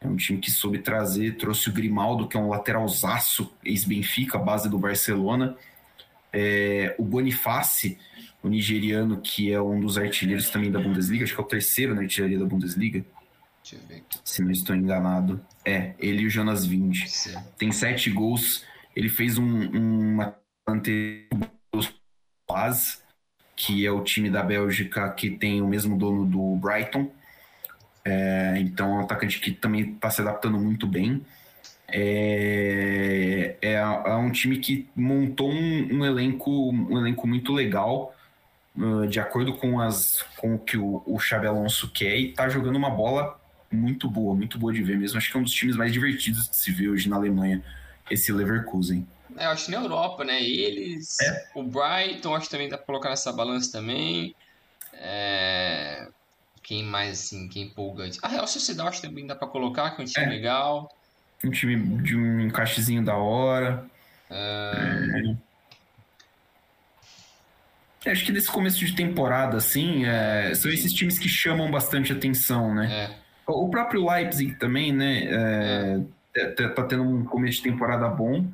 [0.01, 4.68] É um time que soube trazer, trouxe o Grimaldo, que é um lateralzaço, ex-Benfica, base
[4.68, 5.57] do Barcelona.
[6.32, 6.94] É...
[6.99, 7.99] o Boniface,
[8.42, 11.94] o nigeriano, que é um dos artilheiros também da Bundesliga, acho que é o terceiro
[11.94, 13.05] na artilharia da Bundesliga.
[14.24, 15.44] Se não estou enganado.
[15.64, 16.96] É, ele e o Jonas Vind.
[17.59, 18.64] Tem sete gols.
[18.96, 20.34] Ele fez um, uma
[22.49, 23.03] Paz,
[23.55, 27.11] que é o time da Bélgica que tem o mesmo dono do Brighton.
[28.05, 31.24] É, então é um atacante que também está se adaptando muito bem.
[31.90, 38.14] É, é, é, um time que montou um, um, elenco, um elenco muito legal,
[38.76, 42.49] uh, de acordo com, as, com o que o, o Xabi Alonso quer, e está
[42.49, 43.38] jogando uma bola
[43.70, 45.18] muito boa, muito boa de ver mesmo.
[45.18, 47.62] Acho que é um dos times mais divertidos que se vê hoje na Alemanha,
[48.11, 49.07] esse Leverkusen.
[49.37, 50.43] É, eu acho que na Europa, né?
[50.43, 51.49] Eles, é.
[51.55, 54.35] o Brighton, acho que também dá pra colocar nessa balança também.
[54.95, 56.09] É...
[56.62, 58.18] Quem mais, assim, quem empolgante?
[58.22, 60.29] A Real Sociedade acho que também dá pra colocar, que é um time é.
[60.29, 60.95] legal.
[61.45, 63.85] Um time de um encaixezinho da hora.
[64.31, 65.35] É...
[68.05, 68.11] é.
[68.11, 70.55] Acho que nesse começo de temporada, assim, é...
[70.55, 73.11] são esses times que chamam bastante atenção, né?
[73.14, 73.29] É.
[73.47, 75.24] O próprio Leipzig também, né?
[76.35, 78.45] É, tá tendo um começo de temporada bom.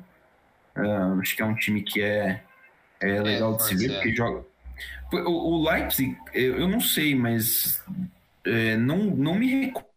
[0.75, 2.43] Uh, acho que é um time que é,
[2.99, 3.95] é legal é, de se ver, é.
[3.95, 4.45] porque joga.
[5.11, 7.81] O, o Leipzig, eu, eu, não sei, mas
[8.43, 9.87] é, não, não me recordo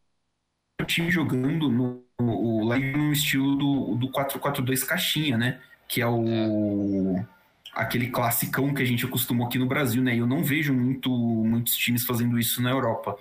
[0.81, 5.61] o time jogando no, o Leipzig no estilo do, do 4-4-2 caixinha, né?
[5.89, 7.16] Que é o.
[7.16, 7.39] É.
[7.74, 10.16] Aquele classicão que a gente acostumou aqui no Brasil, né?
[10.16, 13.16] Eu não vejo muito, muitos times fazendo isso na Europa.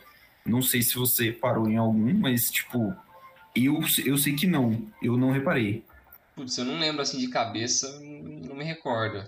[0.46, 2.96] Não sei se você parou em algum, mas, tipo,
[3.56, 4.88] eu, eu sei que não.
[5.02, 5.84] Eu não reparei.
[6.38, 9.28] Putz, eu não lembro assim de cabeça, não me recordo.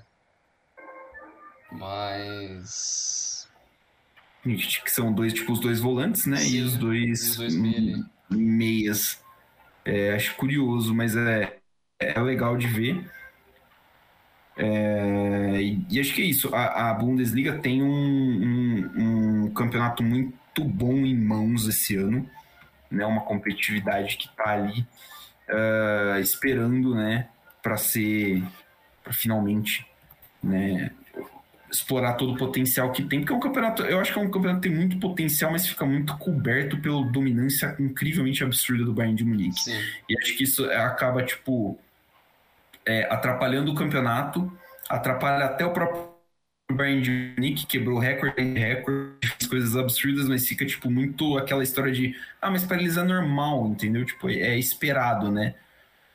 [1.72, 3.50] Mas.
[4.44, 6.38] Que são dois, tipo, os dois volantes, né?
[6.38, 7.56] Sim, e os dois, os dois
[8.30, 9.20] meias.
[9.84, 11.58] É, acho curioso, mas é,
[11.98, 13.12] é legal de ver.
[14.56, 16.54] É, e acho que é isso.
[16.54, 22.30] A, a Bundesliga tem um, um, um, campeonato muito bom em mãos esse ano.
[22.92, 23.04] Né?
[23.04, 24.86] Uma competitividade que está ali
[25.50, 27.28] uh, esperando, né,
[27.62, 28.44] para ser,
[29.04, 29.86] para finalmente,
[30.42, 30.92] né,
[31.72, 34.32] explorar todo o potencial que tem, porque é um campeonato, eu acho que é um
[34.32, 39.16] campeonato que tem muito potencial, mas fica muito coberto pela dominância incrivelmente absurda do Bayern
[39.16, 39.60] de Munique.
[39.60, 39.80] Sim.
[40.10, 41.80] E acho que isso acaba, tipo,
[42.86, 44.52] é, atrapalhando o campeonato,
[44.90, 46.09] atrapalha até o próprio
[46.72, 49.18] De Munique, quebrou recorde recorde,
[49.50, 53.68] coisas absurdas, mas fica, tipo, muito aquela história de, ah, mas para eles é normal,
[53.68, 54.06] entendeu?
[54.06, 55.56] Tipo, é esperado, né?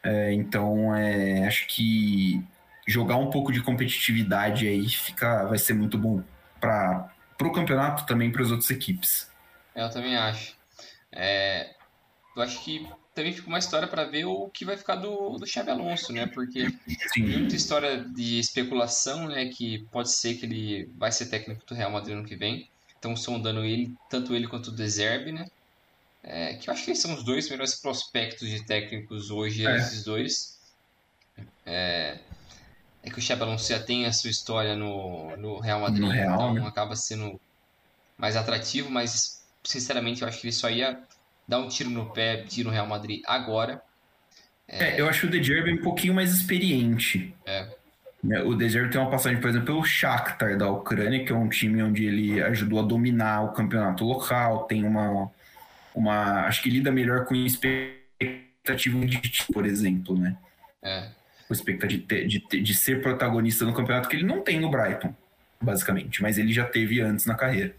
[0.02, 2.40] É, então, é, acho que
[2.86, 6.22] jogar um pouco de competitividade aí fica, vai ser muito bom
[6.60, 7.10] para
[7.42, 9.28] o campeonato também para as outras equipes.
[9.74, 10.56] Eu também acho.
[11.10, 11.74] É,
[12.36, 15.46] eu acho que também fica uma história para ver o que vai ficar do, do
[15.46, 16.26] Xabi Alonso, né?
[16.26, 16.68] Porque
[17.12, 17.22] Sim.
[17.22, 19.46] muita história de especulação, né?
[19.46, 22.68] Que pode ser que ele vai ser técnico do Real Madrid no que vem.
[22.88, 25.46] Estão sondando ele, tanto ele quanto o Deserbe, né?
[26.24, 29.76] É, que eu acho que são os dois melhores prospectos de técnicos hoje, é.
[29.76, 30.58] esses dois.
[31.64, 32.18] É,
[33.02, 36.10] é que o Xabi Alonso já tem a sua história no, no Real Madrid, no
[36.10, 36.66] Real, então né?
[36.66, 37.40] acaba sendo
[38.18, 40.98] mais atrativo, mas sinceramente eu acho que ele só ia
[41.46, 43.82] dar um tiro no pé ir no Real Madrid agora.
[44.66, 47.34] É, é eu acho o De Gerbe um pouquinho mais experiente.
[47.44, 47.68] É.
[48.22, 51.34] Né, o De Gerbe tem uma passagem, por exemplo, pelo Shakhtar da Ucrânia, que é
[51.34, 55.30] um time onde ele ajudou a dominar o campeonato local, tem uma,
[55.94, 60.36] uma acho que lida melhor com expectativa de por exemplo, né?
[60.82, 61.08] É
[61.46, 65.14] com expectativa de, de, de, ser protagonista no campeonato que ele não tem no Brighton,
[65.60, 67.74] basicamente, mas ele já teve antes na carreira.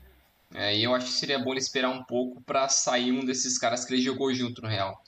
[0.55, 3.57] É, e eu acho que seria bom ele esperar um pouco para sair um desses
[3.57, 5.03] caras que ele jogou junto no Real.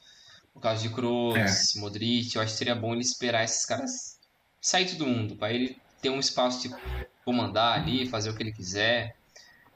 [0.53, 1.79] No caso de Kroos, é.
[1.79, 4.19] Modric, eu acho que seria bom ele esperar esses caras
[4.59, 6.75] sair todo mundo, para ele ter um espaço de
[7.23, 9.15] comandar ali, fazer o que ele quiser.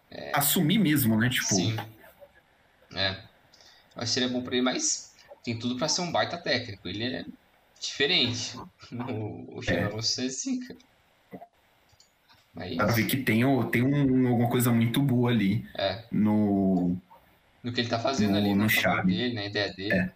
[0.10, 0.32] É...
[0.36, 1.30] Assumir mesmo, né?
[1.30, 1.56] Tipo...
[1.56, 1.78] Sim.
[2.94, 3.12] É.
[3.12, 5.14] Eu acho que seria bom para ele, mas
[5.44, 6.88] tem tudo para ser um baita técnico.
[6.88, 7.26] Ele é
[7.80, 8.58] diferente.
[8.92, 9.88] O, o é
[12.60, 12.76] zica.
[12.76, 12.76] Mas...
[12.76, 16.04] Pra ver que tem, tem um, alguma coisa muito boa ali é.
[16.12, 16.98] no.
[17.64, 19.94] No que ele tá fazendo no, ali, no chave dele, na ideia dele.
[19.94, 20.12] É.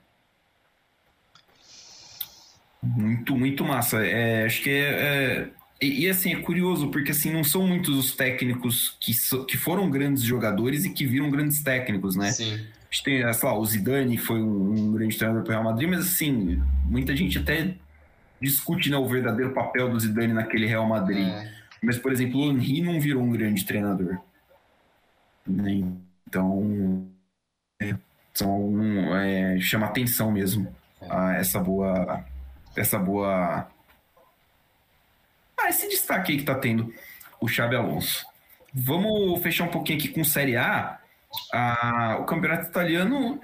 [2.82, 4.06] Muito, muito massa.
[4.06, 5.50] É, acho que é, é...
[5.82, 9.58] E, e, assim, é curioso, porque assim, não são muitos os técnicos que, so, que
[9.58, 12.32] foram grandes jogadores e que viram grandes técnicos, né?
[12.32, 12.66] Sim
[12.96, 15.90] gente tem, sei lá, o Zidane foi um, um grande treinador para o Real Madrid,
[15.90, 17.74] mas assim, muita gente até
[18.42, 21.28] discute né, o verdadeiro papel do Zidane naquele Real Madrid.
[21.28, 21.55] É.
[21.86, 24.18] Mas, por exemplo, o Henry não virou um grande treinador.
[25.46, 25.84] Né?
[26.28, 27.08] Então,
[27.80, 27.96] é,
[28.34, 30.74] são, é, chama atenção mesmo
[31.10, 32.26] a essa boa.
[32.76, 33.68] Essa boa.
[35.58, 36.94] Ah, esse destaque aí que tá tendo
[37.40, 38.26] o Xabi Alonso.
[38.74, 41.00] Vamos fechar um pouquinho aqui com Série A
[41.52, 43.40] a, o campeonato italiano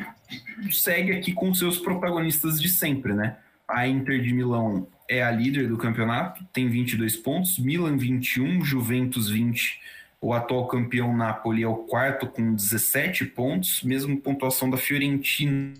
[0.71, 3.37] segue aqui com seus protagonistas de sempre, né?
[3.71, 9.29] A Inter de Milão é a líder do campeonato, tem 22 pontos, Milan 21, Juventus
[9.29, 9.79] 20.
[10.21, 15.73] O atual campeão Napoli é o quarto com 17 pontos, mesmo pontuação da Fiorentina,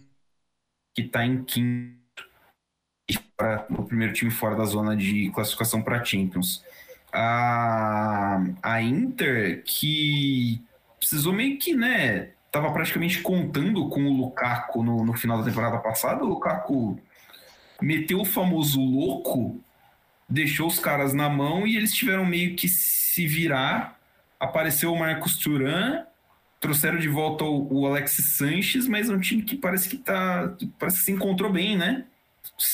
[0.95, 2.01] que está em quinto,
[3.69, 6.63] o primeiro time fora da zona de classificação para Champions.
[7.13, 10.61] A, a Inter, que
[10.97, 12.31] precisou meio que, né?
[12.51, 16.23] Tava praticamente contando com o Lukaku no, no final da temporada passada.
[16.23, 16.99] O Lukaku
[17.81, 19.59] meteu o famoso louco,
[20.29, 23.99] deixou os caras na mão e eles tiveram meio que se virar.
[24.39, 26.05] Apareceu o Marcos Turan,
[26.59, 30.55] trouxeram de volta o, o Alexis Sanches, mas é um time que parece que tá.
[30.79, 32.05] Parece que se encontrou bem, né?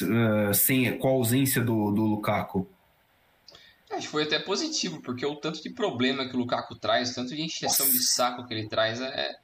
[0.02, 2.68] Uh, sem, com a ausência do, do Lukaku.
[3.90, 7.16] Acho que foi até positivo, porque o tanto de problema que o Lukaku traz, o
[7.16, 9.36] tanto de encheção de saco que ele traz é,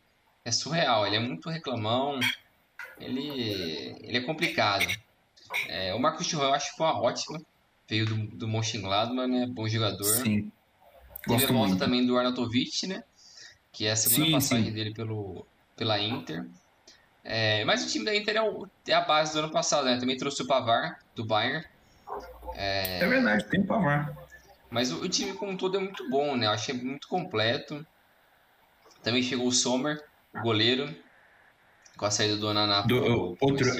[0.44, 1.08] é surreal.
[1.08, 2.20] Ele é muito reclamão,
[3.00, 4.86] ele, ele é complicado.
[5.68, 7.40] É, o Marcos Thuram eu acho que foi uma ótima.
[7.90, 9.46] Veio do, do Mönchengladbach, né?
[9.48, 10.06] Bom jogador.
[10.06, 10.52] Sim.
[11.28, 13.04] Teve a volta também do Arnautovic, né?
[13.72, 14.72] Que é a segunda Sim, passagem sim.
[14.74, 15.46] dele pelo,
[15.76, 16.46] pela Inter.
[17.24, 19.98] É, mas o time da Inter é, o- é a base do ano passado, né?
[19.98, 21.66] Também trouxe o Pavar, do Bayern.
[22.56, 24.14] É verdade, tem o Pavar.
[24.70, 26.46] Mas o, o time como um todo é muito bom, né?
[26.48, 27.86] Eu achei muito completo.
[29.02, 30.00] Também chegou o Sommer,
[30.34, 30.94] o goleiro,
[31.98, 33.72] com a saída do Onaná Do- pro, outro-.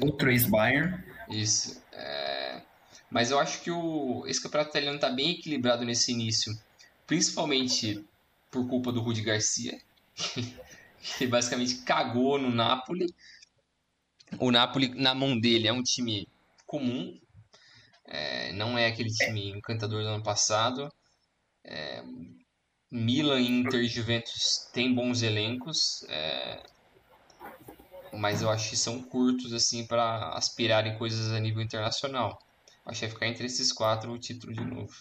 [0.00, 1.02] Outro ex-Bayern.
[1.30, 1.82] Isso.
[1.92, 2.60] é,
[3.10, 4.24] Mas eu acho que o...
[4.26, 6.52] esse campeonato italiano está bem equilibrado nesse início,
[7.06, 8.04] principalmente
[8.50, 9.80] por culpa do Rudi Garcia,
[11.18, 13.06] que basicamente cagou no Napoli.
[14.38, 16.26] O Napoli, na mão dele, é um time
[16.66, 17.18] comum,
[18.06, 20.92] é, não é aquele time encantador do ano passado.
[21.64, 22.02] É,
[22.90, 26.62] Milan, Inter e Juventus têm bons elencos, é,
[28.18, 32.38] mas eu acho que são curtos assim para aspirarem coisas a nível internacional.
[32.86, 34.92] Acho que vai ficar entre esses quatro o título de novo.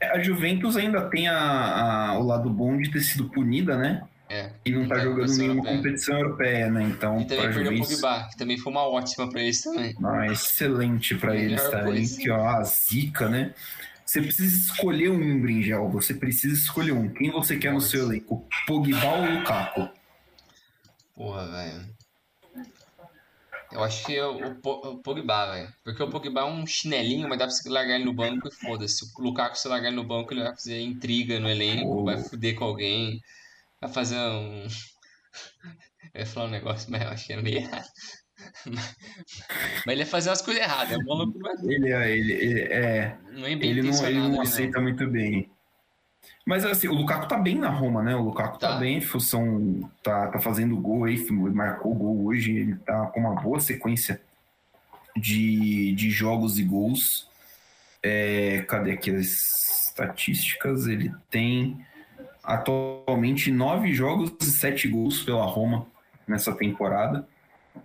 [0.00, 4.02] É, A Juventus ainda tem a, a- o lado bom de ter sido punida, né?
[4.28, 4.50] É.
[4.64, 5.76] E não tá em jogando nenhuma europeia.
[5.76, 6.82] competição europeia, né?
[6.84, 9.94] Então, E também perdeu o Juventus, Pogba, que também foi uma ótima para eles também.
[10.02, 11.62] ah, excelente Melhor eles,
[12.16, 12.22] tá?
[12.22, 13.52] Que, ó, a zica, né?
[14.04, 15.88] Você precisa escolher um, Bringel.
[15.90, 17.08] Você precisa escolher um.
[17.12, 17.88] Quem você quer no Nossa.
[17.88, 18.46] seu elenco?
[18.66, 19.88] Pogba ou Lukaku?
[21.14, 21.94] Porra, velho.
[23.72, 25.72] Eu acho que é o, o Po- o Pogba, velho.
[25.82, 28.54] Porque o Pogba é um chinelinho, mas dá pra você largar ele no banco e
[28.54, 29.04] foda-se.
[29.18, 32.04] O Lukaku, se largar ele no banco, ele vai fazer intriga no elenco, Oh.
[32.04, 33.20] vai fuder com alguém,
[33.80, 34.66] vai fazer um.
[36.14, 37.88] Eu ia falar um negócio, mas eu acho que é meio errado.
[39.86, 40.96] Mas ele ia fazer as coisas erradas.
[40.98, 44.18] O maluco não é, Ele, é- ele, ele, é, não é bem ele, não, ele
[44.18, 45.50] não ali, aceita muito bem.
[46.44, 48.14] Mas assim, o Lukaku tá bem na Roma, né?
[48.14, 48.76] O Lukaku tá, Tá.
[48.76, 53.60] bem, são, tá, tá fazendo gol aí, marcou gol hoje, ele tá com uma boa
[53.60, 54.20] sequência
[55.16, 57.28] de, de jogos e gols.
[58.02, 60.86] É, cadê aqui as estatísticas?
[60.86, 61.78] Ele tem
[62.42, 65.86] atualmente nove jogos e sete gols pela Roma
[66.28, 67.26] nessa temporada.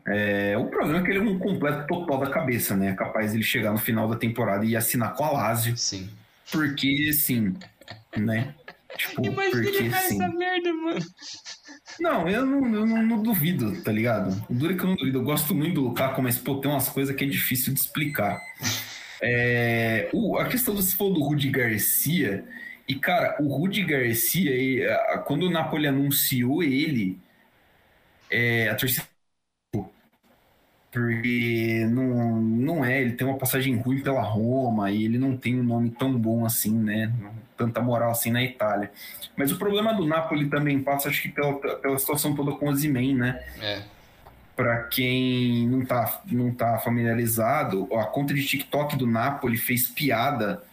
[0.05, 2.89] É, o problema é que ele é um completo total da cabeça, né?
[2.89, 6.09] É capaz de ele chegar no final da temporada e assinar com a Lazio, Sim.
[6.51, 7.55] porque sim,
[8.17, 8.53] né?
[8.97, 9.71] Tipo, porque
[10.29, 10.37] sim.
[10.37, 11.05] merda, mano.
[11.99, 14.43] Não, eu não, eu não, não duvido, tá ligado?
[14.49, 15.19] O duro é que eu não duvido.
[15.19, 18.39] Eu gosto muito do Lukaku, mas pô, tem umas coisas que é difícil de explicar.
[19.21, 22.43] É, o- a questão do, falou do Rudi Garcia,
[22.87, 24.51] e cara, o Rudi Garcia,
[25.13, 27.17] a- quando o Napoli anunciou ele,
[28.29, 29.07] é, a torcida.
[30.91, 35.59] Porque não, não é, ele tem uma passagem ruim pela Roma e ele não tem
[35.59, 37.13] um nome tão bom assim, né?
[37.55, 38.91] Tanta moral assim na Itália.
[39.37, 42.75] Mas o problema do Napoli também passa, acho que pela, pela situação toda com o
[42.75, 43.39] Zimen, né?
[43.61, 43.83] É.
[44.55, 50.63] Para quem não tá, não tá familiarizado, a conta de TikTok do Napoli fez piada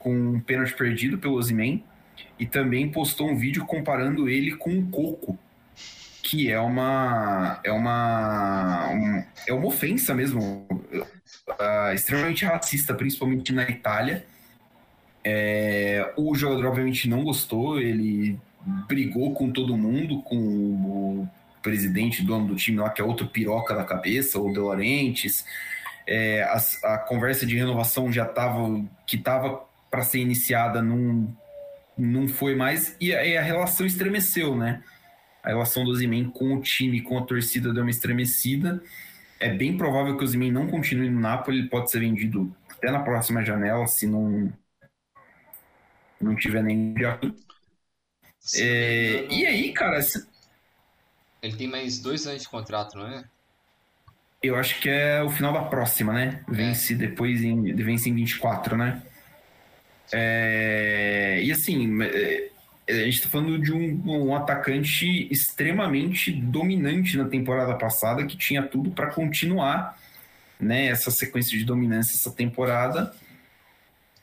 [0.00, 1.84] com um pênalti perdido pelo Osimhen
[2.38, 5.38] e também postou um vídeo comparando ele com o Coco,
[6.22, 10.66] que é uma é uma um- é uma ofensa mesmo,
[11.58, 14.24] ah, extremamente racista, principalmente na Itália.
[15.22, 18.38] É, o jogador obviamente não gostou, ele
[18.88, 21.28] brigou com todo mundo, com o
[21.62, 25.44] presidente, dono do time lá, que é outro piroca da cabeça, o De Laurentiis.
[26.06, 31.28] É, as- a, conversa de renovação já estava, que estava para ser iniciada, não,
[31.96, 34.82] não foi mais, e aí a relação estremeceu, né?
[35.42, 38.82] A relação do Zimen com o time, com a torcida deu uma estremecida.
[39.40, 42.90] É bem provável que o Zimen não continue no Napoli, ele pode ser vendido até
[42.90, 44.52] na próxima janela, se não
[46.20, 47.04] não tiver nenhum de
[48.54, 50.26] É, e aí, cara, se-
[51.42, 53.24] Ele tem mais dois anos de contrato, não é?
[54.42, 56.42] Eu acho que é o final da próxima, né?
[56.48, 57.74] Vence depois em.
[57.74, 59.02] Vence em 24, né?
[60.12, 62.50] É, e assim, é,
[62.90, 68.62] a gente tá falando de um, um atacante extremamente dominante na temporada passada, que tinha
[68.62, 69.98] tudo para continuar
[70.58, 73.14] né, essa sequência de dominância essa temporada.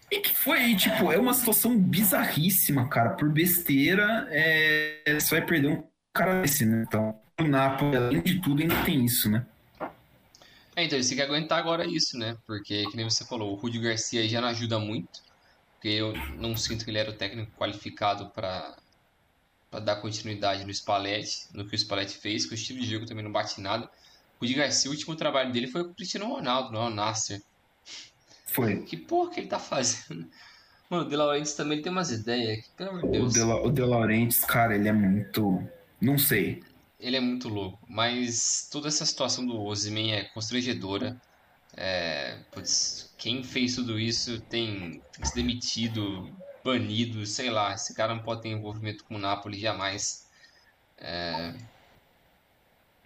[0.10, 3.10] E que foi, tipo, é uma situação bizarríssima, cara.
[3.12, 6.86] Por besteira, é, você vai perder um cara desse, né?
[6.88, 9.46] Então, o Napoli, além de tudo, ainda tem isso, né?
[10.76, 12.38] É, então, eles têm que aguentar agora isso, né?
[12.46, 15.27] Porque, que nem você falou, o Rudi Garcia já não ajuda muito.
[15.78, 18.76] Porque eu não sinto que ele era o técnico qualificado para
[19.84, 23.24] dar continuidade no Spalletti, no que o Spalletti fez, que o estilo de jogo também
[23.24, 23.86] não bate nada.
[24.40, 26.90] O Rudi Garcia, o último trabalho dele foi com o Cristiano Ronaldo, não é o
[26.90, 27.42] Nasser.
[28.48, 28.82] Foi.
[28.84, 30.28] Que porra que ele tá fazendo?
[30.90, 33.44] Mano, o De Laurentiis também tem umas ideias que, pelo amor de O Deus, De,
[33.44, 35.62] La, o De Laurentiis, cara, ele é muito.
[36.02, 36.64] Não sei.
[37.00, 37.78] ele é muito louco.
[37.88, 41.20] Mas toda essa situação do Osimhen é constrangedora.
[41.80, 47.74] É, putz, quem fez tudo isso tem, tem que ser demitido, banido, sei lá.
[47.74, 50.28] Esse cara não pode ter envolvimento com o Napoli jamais.
[50.98, 51.54] É,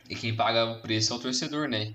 [0.09, 1.93] e quem paga o preço é o torcedor, né?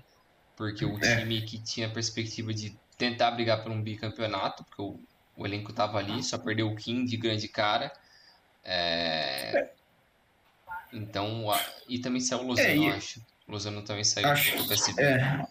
[0.55, 1.19] Porque o é.
[1.19, 4.99] time que tinha a perspectiva de tentar brigar por um bicampeonato, porque o,
[5.35, 7.91] o elenco tava ali, só perdeu o Kim de grande cara.
[8.63, 9.71] É...
[10.93, 11.45] Então,
[11.89, 12.89] e também saiu o Lozano, é, e...
[12.89, 13.19] acho.
[13.47, 15.01] O Lozano também saiu acho, do PSV.
[15.01, 15.47] É.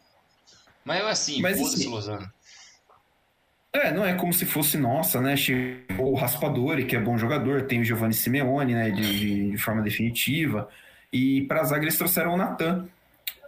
[0.87, 2.30] Mas eu assim, Mas, foda-se assim, Lozano.
[3.72, 5.37] É, não é como se fosse, nossa, né?
[5.37, 8.91] Chegou o Raspadori, que é bom jogador, tem o Giovanni Simeone, né?
[8.91, 10.68] De, de, de forma definitiva.
[11.12, 12.87] E para zaga eles trouxeram o Natan,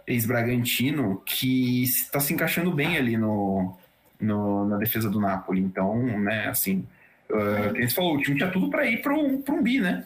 [0.05, 3.75] ex-Bragantino, que está se encaixando bem ali no,
[4.19, 5.61] no, na defesa do Napoli.
[5.61, 6.85] Então, né, assim,
[7.29, 10.05] uh, quem falou, o time tinha tudo para ir para um, um bi, né?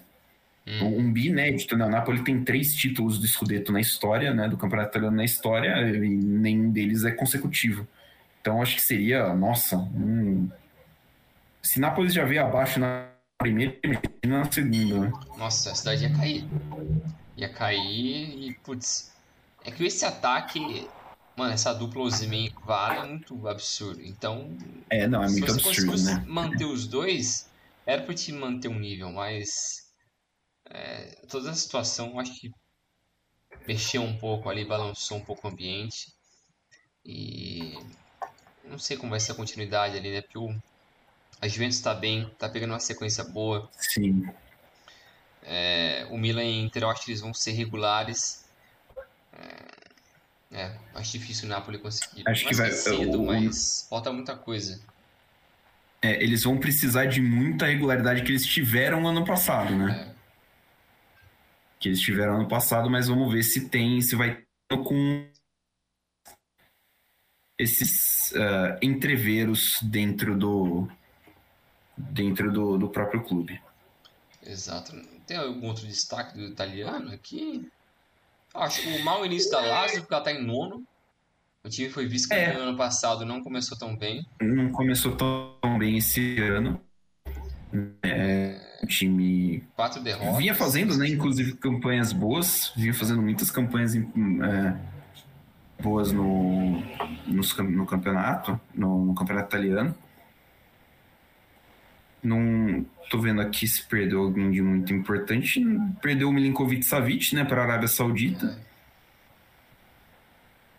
[0.66, 0.98] Hum.
[0.98, 1.86] Um bi inédito, né?
[1.86, 4.48] O Napoli tem três títulos do Scudetto na história, né?
[4.48, 7.88] Do Campeonato Italiano na história, e nenhum deles é consecutivo.
[8.42, 10.50] Então, acho que seria, nossa, um...
[11.62, 13.08] se Napoli já veio abaixo na
[13.38, 15.12] primeira, imagina na segunda, né?
[15.38, 16.46] Nossa, a cidade ia cair.
[17.36, 19.14] Ia cair e, putz,
[19.66, 20.88] é que esse ataque
[21.36, 24.02] Mano, essa dupla e Vara é muito absurdo.
[24.04, 24.52] Então.
[24.90, 26.24] É, não, é muito absurdo, né?
[26.28, 27.50] manter os dois,
[27.86, 29.83] era pro time manter um nível, mas.
[30.70, 32.52] É, toda a situação, acho que
[33.68, 36.14] mexeu um pouco ali, balançou um pouco o ambiente.
[37.06, 37.78] E.
[38.64, 40.22] Não sei como vai ser a continuidade ali, né?
[40.22, 40.56] Porque o,
[41.42, 43.70] a Juventus tá bem, tá pegando uma sequência boa.
[43.74, 44.28] Sim.
[45.44, 48.46] É, o Milan e Inter, eu acho que eles vão ser regulares.
[49.34, 52.24] É, é, acho difícil o Napoli conseguir.
[52.26, 53.26] Acho que vai cedo, o...
[53.26, 54.80] mas falta muita coisa.
[56.02, 60.13] É, eles vão precisar de muita regularidade que eles tiveram ano passado, né?
[61.84, 61.84] É.
[61.84, 65.30] Que eles tiveram ano passado, mas vamos ver se tem, se vai com
[67.60, 70.88] esses uh, entreveros dentro do
[71.98, 73.62] dentro do, do próprio clube.
[74.42, 74.94] Exato.
[75.28, 77.70] Tem algum outro destaque do italiano aqui?
[78.54, 80.86] Acho o mau início da Lazio, porque ela tá em nono.
[81.66, 82.68] O time foi vice-campeão é.
[82.68, 84.26] ano passado, não começou tão bem.
[84.42, 86.82] Não começou tão bem esse ano.
[88.04, 90.38] É, o time quatro derrotas.
[90.38, 94.76] Vinha fazendo, né, inclusive campanhas boas, vinha fazendo muitas campanhas é,
[95.82, 96.82] boas no,
[97.28, 99.96] no, no campeonato, no, no, campeonato italiano.
[102.22, 105.62] Não tô vendo aqui se perdeu alguém de muito importante.
[106.02, 108.58] Perdeu o Milinkovic Savic, né, para a Arábia Saudita.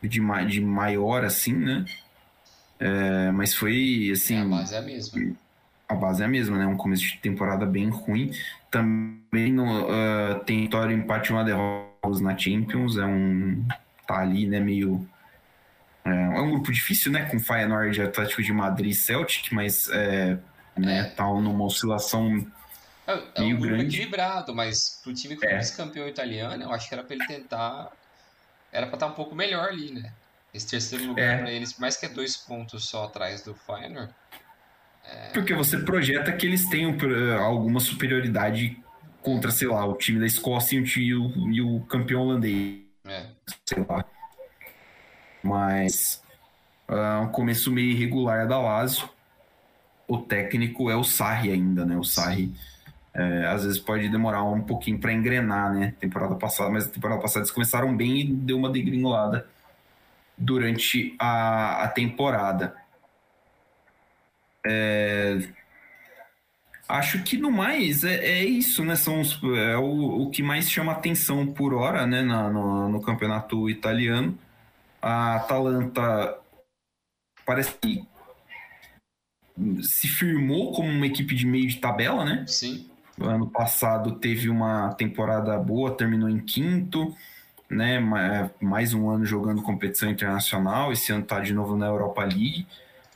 [0.03, 1.85] De, de maior, assim, né?
[2.79, 4.37] É, mas foi, assim...
[4.37, 5.37] É, base é a mesma.
[5.95, 6.67] A base é a mesma, né?
[6.67, 8.31] Um começo de temporada bem ruim.
[8.71, 11.89] Também no, uh, tem vitória, empate uma derrota
[12.21, 12.99] na Champions.
[12.99, 13.67] É um...
[14.07, 15.09] Tá ali, né, meio...
[16.05, 17.25] É, é um grupo difícil, né?
[17.31, 19.89] Com Feyenoord, Atlético de Madrid e Celtic, mas...
[19.89, 20.39] É,
[20.77, 21.01] né?
[21.01, 21.05] É.
[21.05, 22.47] Tá numa oscilação
[23.07, 23.97] é, é meio um grupo grande.
[23.97, 25.59] equilibrado, mas pro time que foi é.
[25.59, 27.91] vice-campeão italiano, eu acho que era para ele tentar.
[28.73, 30.13] Era para estar tá um pouco melhor ali, né?
[30.53, 31.39] Esse terceiro lugar é.
[31.39, 34.13] para eles, mais que é dois pontos só atrás do Feyenoord.
[35.05, 35.31] É...
[35.33, 36.97] Porque você projeta que eles tenham
[37.41, 38.77] alguma superioridade
[39.23, 42.81] contra, sei lá, o time da Escócia e o, e o campeão holandês.
[43.07, 43.27] É.
[43.67, 44.05] Sei lá.
[45.43, 46.23] Mas.
[46.87, 49.09] Uh, um começo meio irregular da Lazio
[50.07, 51.97] o técnico é o Sarri ainda, né?
[51.97, 52.53] O Sarri
[53.13, 55.95] é, às vezes pode demorar um pouquinho para engrenar, né?
[55.99, 59.47] Temporada passada, mas a temporada passada eles começaram bem e deu uma degringolada
[60.37, 62.75] durante a, a temporada.
[64.67, 65.39] É,
[66.89, 68.97] acho que no mais é, é isso, né?
[68.97, 72.23] São os, é o, o que mais chama atenção por hora, né?
[72.23, 74.39] Na, no, no campeonato italiano.
[75.01, 76.39] A Atalanta
[77.45, 78.03] parece que
[79.83, 82.45] se firmou como uma equipe de meio de tabela, né?
[82.47, 82.89] Sim.
[83.21, 87.15] Ano passado teve uma temporada boa, terminou em quinto,
[87.71, 88.01] né?
[88.61, 90.93] Mais um ano jogando competição internacional.
[90.93, 92.67] Esse ano está de novo na Europa League.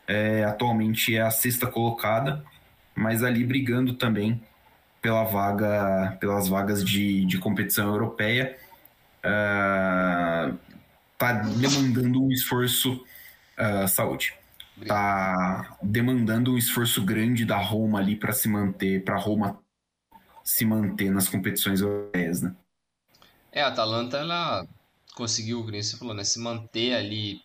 [0.08, 2.42] É, atualmente é a sexta colocada,
[2.94, 4.42] mas ali brigando também
[5.02, 8.58] pela vaga, pelas vagas de, de competição europeia.
[9.18, 10.50] Está
[11.44, 13.04] uh, demandando um esforço
[13.58, 14.34] uh, saúde
[14.86, 19.58] tá demandando um esforço grande da Roma ali para se manter, para Roma
[20.44, 22.54] se manter nas competições europeias, né?
[23.50, 24.66] É, a Atalanta ela
[25.14, 27.40] conseguiu, como você falou, né, se manter ali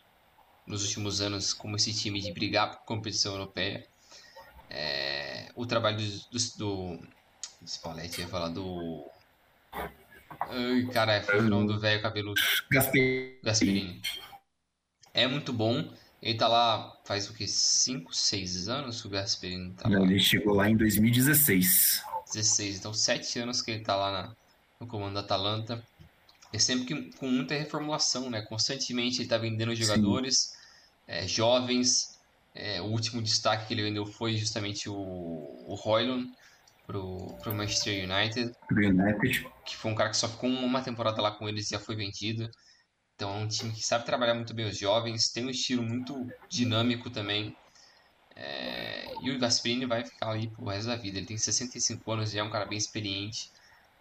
[0.65, 3.85] nos últimos anos como esse time de brigar por competição europeia.
[4.69, 7.07] É, o trabalho do, do, do,
[7.67, 9.05] Spalletti, ia falar do
[10.49, 12.41] Ai, cara, foi o nome do velho cabeludo.
[12.69, 13.39] Gasperini.
[13.43, 14.01] Gasperini.
[15.13, 17.47] É muito bom Ele tá lá faz o que?
[17.47, 22.03] 5, 6 anos o Gasperini tá Não, Ele chegou lá em 2016.
[22.33, 24.35] 16, então 7 anos que ele tá lá na,
[24.79, 25.83] no comando da Atalanta.
[26.53, 28.43] É sempre que, com muita reformulação, né?
[28.43, 30.55] Constantemente ele tá vendendo jogadores
[31.07, 32.19] é, jovens.
[32.53, 36.27] É, o último destaque que ele vendeu foi justamente o, o Roylon
[36.85, 38.55] pro, pro Manchester United.
[38.71, 39.47] United.
[39.65, 41.95] Que foi um cara que só ficou uma temporada lá com eles e já foi
[41.95, 42.47] vendido.
[43.15, 46.27] Então é um time que sabe trabalhar muito bem os jovens, tem um estilo muito
[46.47, 47.55] dinâmico também.
[48.35, 49.11] É...
[49.23, 51.17] E o Gasperini vai ficar ali pro resto da vida.
[51.17, 53.51] Ele tem 65 anos, já é um cara bem experiente,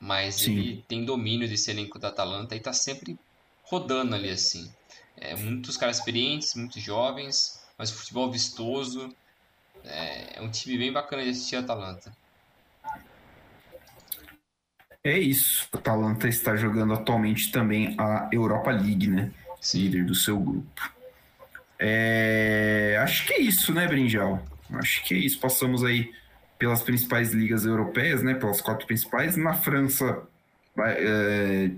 [0.02, 0.58] mas Sim.
[0.58, 3.16] ele tem domínio desse elenco da Atalanta e tá sempre
[3.62, 4.68] rodando ali assim.
[5.16, 9.14] É, muitos caras experientes, muitos jovens, mas futebol vistoso.
[9.84, 12.12] É, é um time bem bacana de assistir a Atalanta.
[15.04, 15.68] É isso.
[15.72, 19.32] A Atalanta está jogando atualmente também a Europa League, né?
[19.60, 19.82] Sim.
[19.82, 20.92] Líder do seu grupo.
[21.78, 22.98] É...
[23.00, 24.44] Acho que é isso, né, Brinjal?
[24.72, 25.38] Acho que é isso.
[25.38, 26.12] Passamos aí
[26.62, 28.34] pelas principais ligas europeias, né?
[28.34, 29.36] Pelas quatro principais.
[29.36, 30.22] Na França,
[30.78, 31.70] é...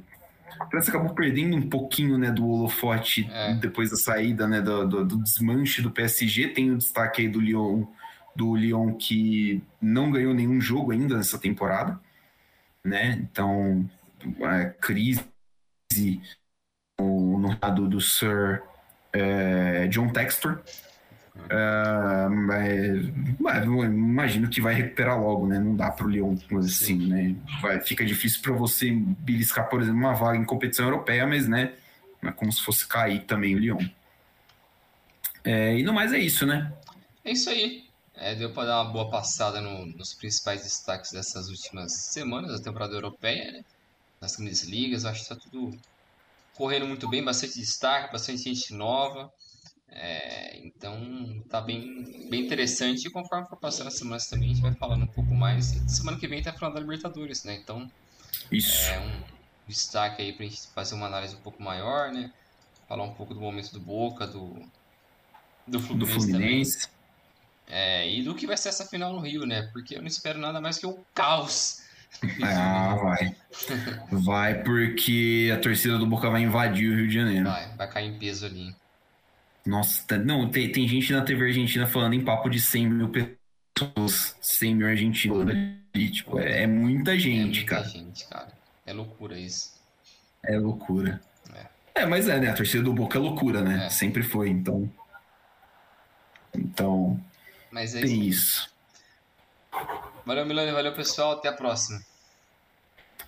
[0.61, 3.55] a França acabou perdendo um pouquinho, né, do holofote é.
[3.55, 6.49] depois da saída, né, do, do, do, desmanche do PSG.
[6.49, 7.87] Tem o destaque aí do Lyon,
[8.37, 11.99] do Lyon que não ganhou nenhum jogo ainda nessa temporada
[12.85, 13.19] né?
[13.21, 13.89] Então,
[14.43, 15.25] a crise
[17.01, 18.63] no, lado do Sir
[19.13, 20.63] é, John Textor.
[21.37, 25.59] Uh, mas, mas, imagino que vai recuperar logo, né?
[25.59, 27.35] Não dá para o Leão assim, né?
[27.61, 31.75] Vai, fica difícil para você beliscar, por exemplo, uma vaga em competição europeia, mas né?
[32.23, 33.79] É como se fosse cair também o Leão.
[35.45, 36.73] É, e no mais é isso, né?
[37.25, 37.85] É isso aí.
[38.17, 42.65] É, deu para dar uma boa passada no, nos principais destaques dessas últimas semanas da
[42.65, 43.65] temporada europeia, né?
[44.21, 45.05] nas grandes ligas.
[45.05, 45.77] Acho que está tudo
[46.55, 49.31] correndo muito bem, bastante destaque, bastante gente nova.
[49.97, 53.07] É, então tá bem, bem interessante.
[53.07, 55.67] E conforme for passando as semanas também, a gente vai falando um pouco mais.
[55.87, 57.55] Semana que vem tá falando da Libertadores, né?
[57.55, 57.89] Então
[58.51, 58.91] Isso.
[58.91, 59.23] é um
[59.69, 62.33] destaque aí pra gente fazer uma análise um pouco maior, né?
[62.89, 64.61] Falar um pouco do momento do Boca, do,
[65.67, 66.89] do Fluminense, do Fluminense.
[67.69, 69.71] É, e do que vai ser essa final no Rio, né?
[69.73, 71.83] Porque eu não espero nada mais que o caos.
[72.43, 73.37] Ah, vai.
[74.11, 77.45] Vai porque a torcida do Boca vai invadir o Rio de Janeiro.
[77.45, 78.75] Vai, vai cair em peso ali.
[79.67, 83.09] Nossa, tá, não, tem, tem gente na TV argentina falando em papo de 100 mil
[83.09, 87.89] pessoas, 100 mil argentinos ali, tipo, é, é muita gente, é muita cara.
[87.89, 88.53] gente, cara.
[88.87, 89.73] É loucura isso.
[90.45, 91.21] É loucura.
[91.55, 92.03] É.
[92.03, 92.51] é, mas é, né?
[92.51, 93.87] A torcida do Boca é loucura, né?
[93.87, 93.89] É.
[93.89, 94.91] Sempre foi, então.
[96.55, 97.21] Então,
[97.71, 98.69] Mas é tem isso.
[100.25, 100.71] Valeu, Milani.
[100.71, 101.33] Valeu, pessoal.
[101.33, 102.01] Até a próxima.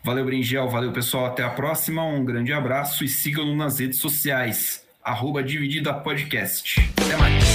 [0.05, 0.69] Valeu, Bringel.
[0.69, 1.27] Valeu, pessoal.
[1.27, 2.05] Até a próxima.
[2.05, 4.86] Um grande abraço e sigam-nos nas redes sociais.
[5.07, 6.81] Arroba Dividida Podcast.
[7.01, 7.46] Até mais.